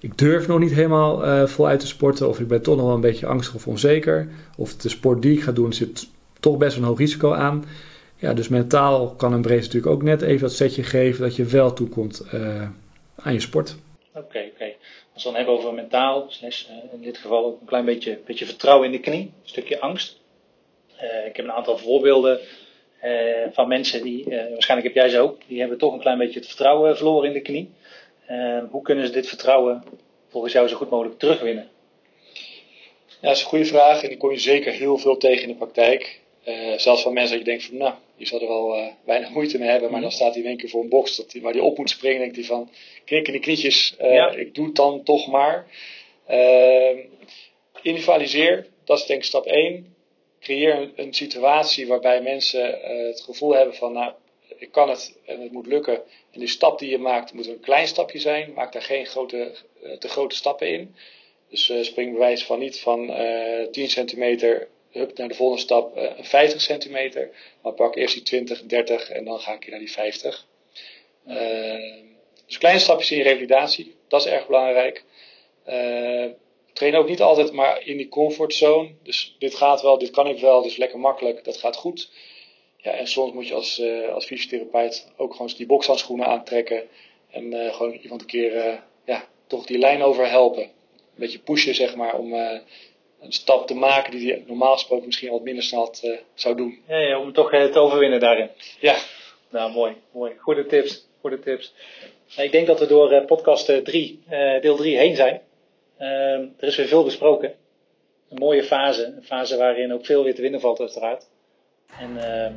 ik 0.00 0.18
durf 0.18 0.46
nog 0.46 0.58
niet 0.58 0.72
helemaal 0.72 1.24
uh, 1.24 1.46
voluit 1.46 1.80
te 1.80 1.86
sporten, 1.86 2.28
of 2.28 2.40
ik 2.40 2.48
ben 2.48 2.62
toch 2.62 2.76
nog 2.76 2.84
wel 2.86 2.94
een 2.94 3.00
beetje 3.00 3.26
angstig 3.26 3.54
of 3.54 3.66
onzeker, 3.66 4.28
of 4.56 4.76
de 4.76 4.88
sport 4.88 5.22
die 5.22 5.36
ik 5.36 5.42
ga 5.42 5.52
doen 5.52 5.72
zit 5.72 6.08
toch 6.40 6.56
best 6.56 6.76
een 6.76 6.82
hoog 6.82 6.98
risico 6.98 7.32
aan. 7.32 7.64
Ja, 8.16 8.34
dus 8.34 8.48
mentaal 8.48 9.14
kan 9.14 9.32
een 9.32 9.42
brace 9.42 9.64
natuurlijk 9.64 9.92
ook 9.92 10.02
net 10.02 10.22
even 10.22 10.40
dat 10.40 10.52
setje 10.52 10.82
geven 10.82 11.22
dat 11.22 11.36
je 11.36 11.44
wel 11.44 11.72
toekomt 11.72 12.26
uh, 12.34 12.68
aan 13.16 13.32
je 13.32 13.40
sport. 13.40 13.76
Oké, 14.14 14.50
oké. 14.54 14.72
Als 15.14 15.24
we 15.24 15.30
dan 15.30 15.34
hebben 15.34 15.54
over 15.54 15.74
mentaal, 15.74 16.26
dus 16.40 16.68
in 16.92 17.02
dit 17.02 17.18
geval 17.18 17.44
ook 17.44 17.60
een 17.60 17.66
klein 17.66 17.84
beetje, 17.84 18.18
beetje 18.26 18.46
vertrouwen 18.46 18.86
in 18.86 18.92
de 18.92 19.00
knie, 19.00 19.20
een 19.20 19.32
stukje 19.48 19.80
angst. 19.80 20.20
Ik 21.26 21.36
heb 21.36 21.44
een 21.44 21.52
aantal 21.52 21.78
voorbeelden 21.78 22.38
van 23.52 23.68
mensen 23.68 24.02
die, 24.02 24.24
waarschijnlijk 24.28 24.94
heb 24.94 25.04
jij 25.04 25.08
ze 25.08 25.18
ook, 25.18 25.40
die 25.46 25.60
hebben 25.60 25.78
toch 25.78 25.92
een 25.92 26.00
klein 26.00 26.18
beetje 26.18 26.38
het 26.38 26.48
vertrouwen 26.48 26.96
verloren 26.96 27.28
in 27.28 27.34
de 27.34 27.40
knie. 27.40 27.70
Hoe 28.70 28.82
kunnen 28.82 29.06
ze 29.06 29.12
dit 29.12 29.28
vertrouwen 29.28 29.84
volgens 30.28 30.52
jou 30.52 30.68
zo 30.68 30.76
goed 30.76 30.90
mogelijk 30.90 31.18
terugwinnen? 31.18 31.68
Ja, 33.06 33.28
dat 33.28 33.36
is 33.36 33.42
een 33.42 33.48
goede 33.48 33.64
vraag 33.64 34.02
en 34.02 34.08
die 34.08 34.18
kom 34.18 34.30
je 34.30 34.38
zeker 34.38 34.72
heel 34.72 34.98
veel 34.98 35.16
tegen 35.16 35.42
in 35.42 35.48
de 35.48 35.54
praktijk. 35.54 36.20
zelfs 36.76 37.02
van 37.02 37.12
mensen 37.12 37.36
dat 37.36 37.46
je 37.46 37.50
denkt 37.50 37.64
van, 37.64 37.76
nou, 37.76 37.94
die 38.16 38.26
zal 38.26 38.40
er 38.40 38.48
wel 38.48 38.92
weinig 39.04 39.30
moeite 39.30 39.58
mee 39.58 39.68
hebben, 39.68 39.90
maar 39.90 40.00
dan 40.00 40.12
staat 40.12 40.34
hij 40.34 40.42
in 40.42 40.48
één 40.48 40.56
keer 40.56 40.68
voor 40.68 40.82
een 40.82 40.88
box 40.88 41.16
dat 41.16 41.30
die, 41.30 41.42
waar 41.42 41.52
hij 41.52 41.60
op 41.60 41.78
moet 41.78 41.90
springen. 41.90 42.18
denkt 42.18 42.36
hij 42.36 42.44
van, 42.44 42.70
knik 43.04 43.26
in 43.26 43.32
de 43.32 43.38
knietjes, 43.38 43.94
ja. 43.98 44.30
ik 44.30 44.54
doe 44.54 44.66
het 44.66 44.74
dan 44.74 45.02
toch 45.02 45.26
maar. 45.26 45.66
Ehm, 46.26 46.98
individualiseer, 47.82 48.66
dat 48.84 48.98
is 48.98 49.06
denk 49.06 49.20
ik 49.20 49.26
stap 49.26 49.46
1 49.46 49.94
creëer 50.40 50.76
een, 50.76 50.92
een 50.96 51.14
situatie 51.14 51.86
waarbij 51.86 52.22
mensen 52.22 52.78
het 53.06 53.20
gevoel 53.20 53.54
hebben 53.54 53.74
van, 53.74 53.92
nou, 53.92 54.12
ik 54.56 54.72
kan 54.72 54.88
het 54.88 55.18
en 55.24 55.40
het 55.40 55.52
moet 55.52 55.66
lukken. 55.66 56.02
En 56.30 56.40
die 56.40 56.48
stap 56.48 56.78
die 56.78 56.90
je 56.90 56.98
maakt 56.98 57.32
moet 57.32 57.46
een 57.46 57.60
klein 57.60 57.86
stapje 57.86 58.18
zijn. 58.18 58.52
Maak 58.52 58.72
daar 58.72 58.82
geen 58.82 59.06
grote, 59.06 59.54
uh, 59.82 59.92
te 59.92 60.08
grote 60.08 60.34
stappen 60.34 60.68
in. 60.68 60.94
Dus 61.48 61.68
uh, 61.68 61.82
spring 61.82 62.12
bewijs 62.12 62.44
van 62.44 62.58
niet 62.58 62.80
van 62.80 63.14
10 63.70 63.88
centimeter 63.88 64.68
hup, 64.90 65.16
naar 65.18 65.28
de 65.28 65.34
volgende 65.34 65.62
stap 65.62 66.14
50 66.20 66.60
centimeter. 66.60 67.30
Maar 67.62 67.72
pak 67.72 67.96
eerst 67.96 68.14
die 68.14 68.22
20, 68.22 68.62
30 68.62 69.10
en 69.10 69.24
dan 69.24 69.40
ga 69.40 69.52
ik 69.52 69.68
naar 69.70 69.78
die 69.78 69.92
50. 69.92 70.46
dus 72.46 72.58
kleine 72.58 72.80
stapjes 72.80 73.10
in 73.10 73.16
je 73.16 73.22
revalidatie, 73.22 73.94
dat 74.08 74.20
is 74.20 74.32
erg 74.32 74.46
belangrijk 74.46 75.04
train 76.76 76.96
ook 76.96 77.08
niet 77.08 77.22
altijd 77.22 77.52
maar 77.52 77.86
in 77.86 77.96
die 77.96 78.08
comfortzone. 78.08 78.90
Dus 79.02 79.36
dit 79.38 79.54
gaat 79.54 79.82
wel, 79.82 79.98
dit 79.98 80.10
kan 80.10 80.26
ik 80.26 80.38
wel, 80.38 80.62
dus 80.62 80.76
lekker 80.76 80.98
makkelijk, 80.98 81.44
dat 81.44 81.56
gaat 81.56 81.76
goed. 81.76 82.10
Ja, 82.86 82.92
en 82.92 83.06
soms 83.06 83.32
moet 83.32 83.48
je 83.48 83.54
als, 83.54 83.78
uh, 83.78 84.12
als 84.12 84.26
fysiotherapeut 84.26 85.12
ook 85.16 85.32
gewoon 85.32 85.52
die 85.56 85.66
bokshandschoenen 85.66 86.26
aantrekken. 86.26 86.82
En 87.30 87.52
uh, 87.52 87.74
gewoon 87.74 87.92
iemand 87.92 88.20
een 88.20 88.26
keer 88.26 88.54
uh, 88.54 88.74
ja, 89.04 89.24
toch 89.46 89.66
die 89.66 89.78
lijn 89.78 90.02
over 90.02 90.30
helpen. 90.30 90.62
Een 90.62 90.70
beetje 91.14 91.38
pushen, 91.38 91.74
zeg 91.74 91.96
maar, 91.96 92.18
om 92.18 92.32
een 92.32 93.32
stap 93.32 93.66
te 93.66 93.74
maken 93.74 94.10
die 94.10 94.30
hij 94.30 94.44
normaal 94.46 94.72
gesproken 94.72 95.06
misschien 95.06 95.30
wat 95.30 95.42
minder 95.42 95.64
snel 95.64 95.94
zou 96.34 96.56
doen. 96.56 96.82
Ja, 96.88 96.98
ja, 96.98 97.20
om 97.20 97.32
toch 97.32 97.50
te 97.50 97.78
overwinnen 97.78 98.20
daarin. 98.20 98.50
Ja. 98.80 98.96
Nou, 99.50 99.72
mooi, 99.72 99.96
mooi. 100.10 100.32
Goede 100.38 100.66
tips, 100.66 101.08
goede 101.20 101.38
tips. 101.38 101.74
Ik 102.36 102.52
denk 102.52 102.66
dat 102.66 102.78
we 102.78 102.86
door 102.86 103.24
podcast 103.24 103.84
3, 103.84 104.22
deel 104.60 104.76
3 104.76 104.96
heen 104.96 105.16
zijn. 105.16 105.42
Uh, 105.98 106.08
er 106.38 106.48
is 106.58 106.76
weer 106.76 106.88
veel 106.88 107.04
besproken. 107.04 107.54
een 108.28 108.38
mooie 108.38 108.62
fase. 108.62 109.04
Een 109.04 109.24
fase 109.24 109.56
waarin 109.56 109.92
ook 109.92 110.06
veel 110.06 110.24
weer 110.24 110.34
te 110.34 110.42
winnen 110.42 110.60
valt 110.60 110.80
uiteraard. 110.80 111.26
En 111.98 112.10
uh, 112.16 112.52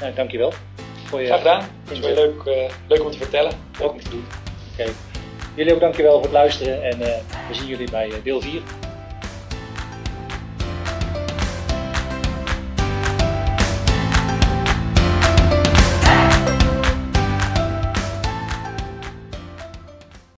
ja, 0.00 0.10
dankjewel. 0.14 0.52
Voor 1.04 1.20
je 1.20 1.26
Graag 1.26 1.38
gedaan. 1.38 1.60
Het 1.60 1.90
is 1.90 1.98
weer 1.98 2.14
leuk, 2.14 2.44
uh, 2.44 2.70
leuk 2.88 3.04
om 3.04 3.10
te 3.10 3.18
vertellen. 3.18 3.52
Leuk 3.78 3.90
om 3.90 4.00
te 4.00 4.10
doen. 4.10 4.24
Oké. 4.72 4.82
Okay. 4.82 4.94
Jullie 5.54 5.74
ook 5.74 5.80
dankjewel 5.80 6.12
voor 6.12 6.22
het 6.22 6.32
luisteren 6.32 6.82
en 6.82 7.00
uh, 7.00 7.06
we 7.48 7.54
zien 7.54 7.66
jullie 7.66 7.90
bij 7.90 8.10
deel 8.22 8.40
4. 8.40 8.62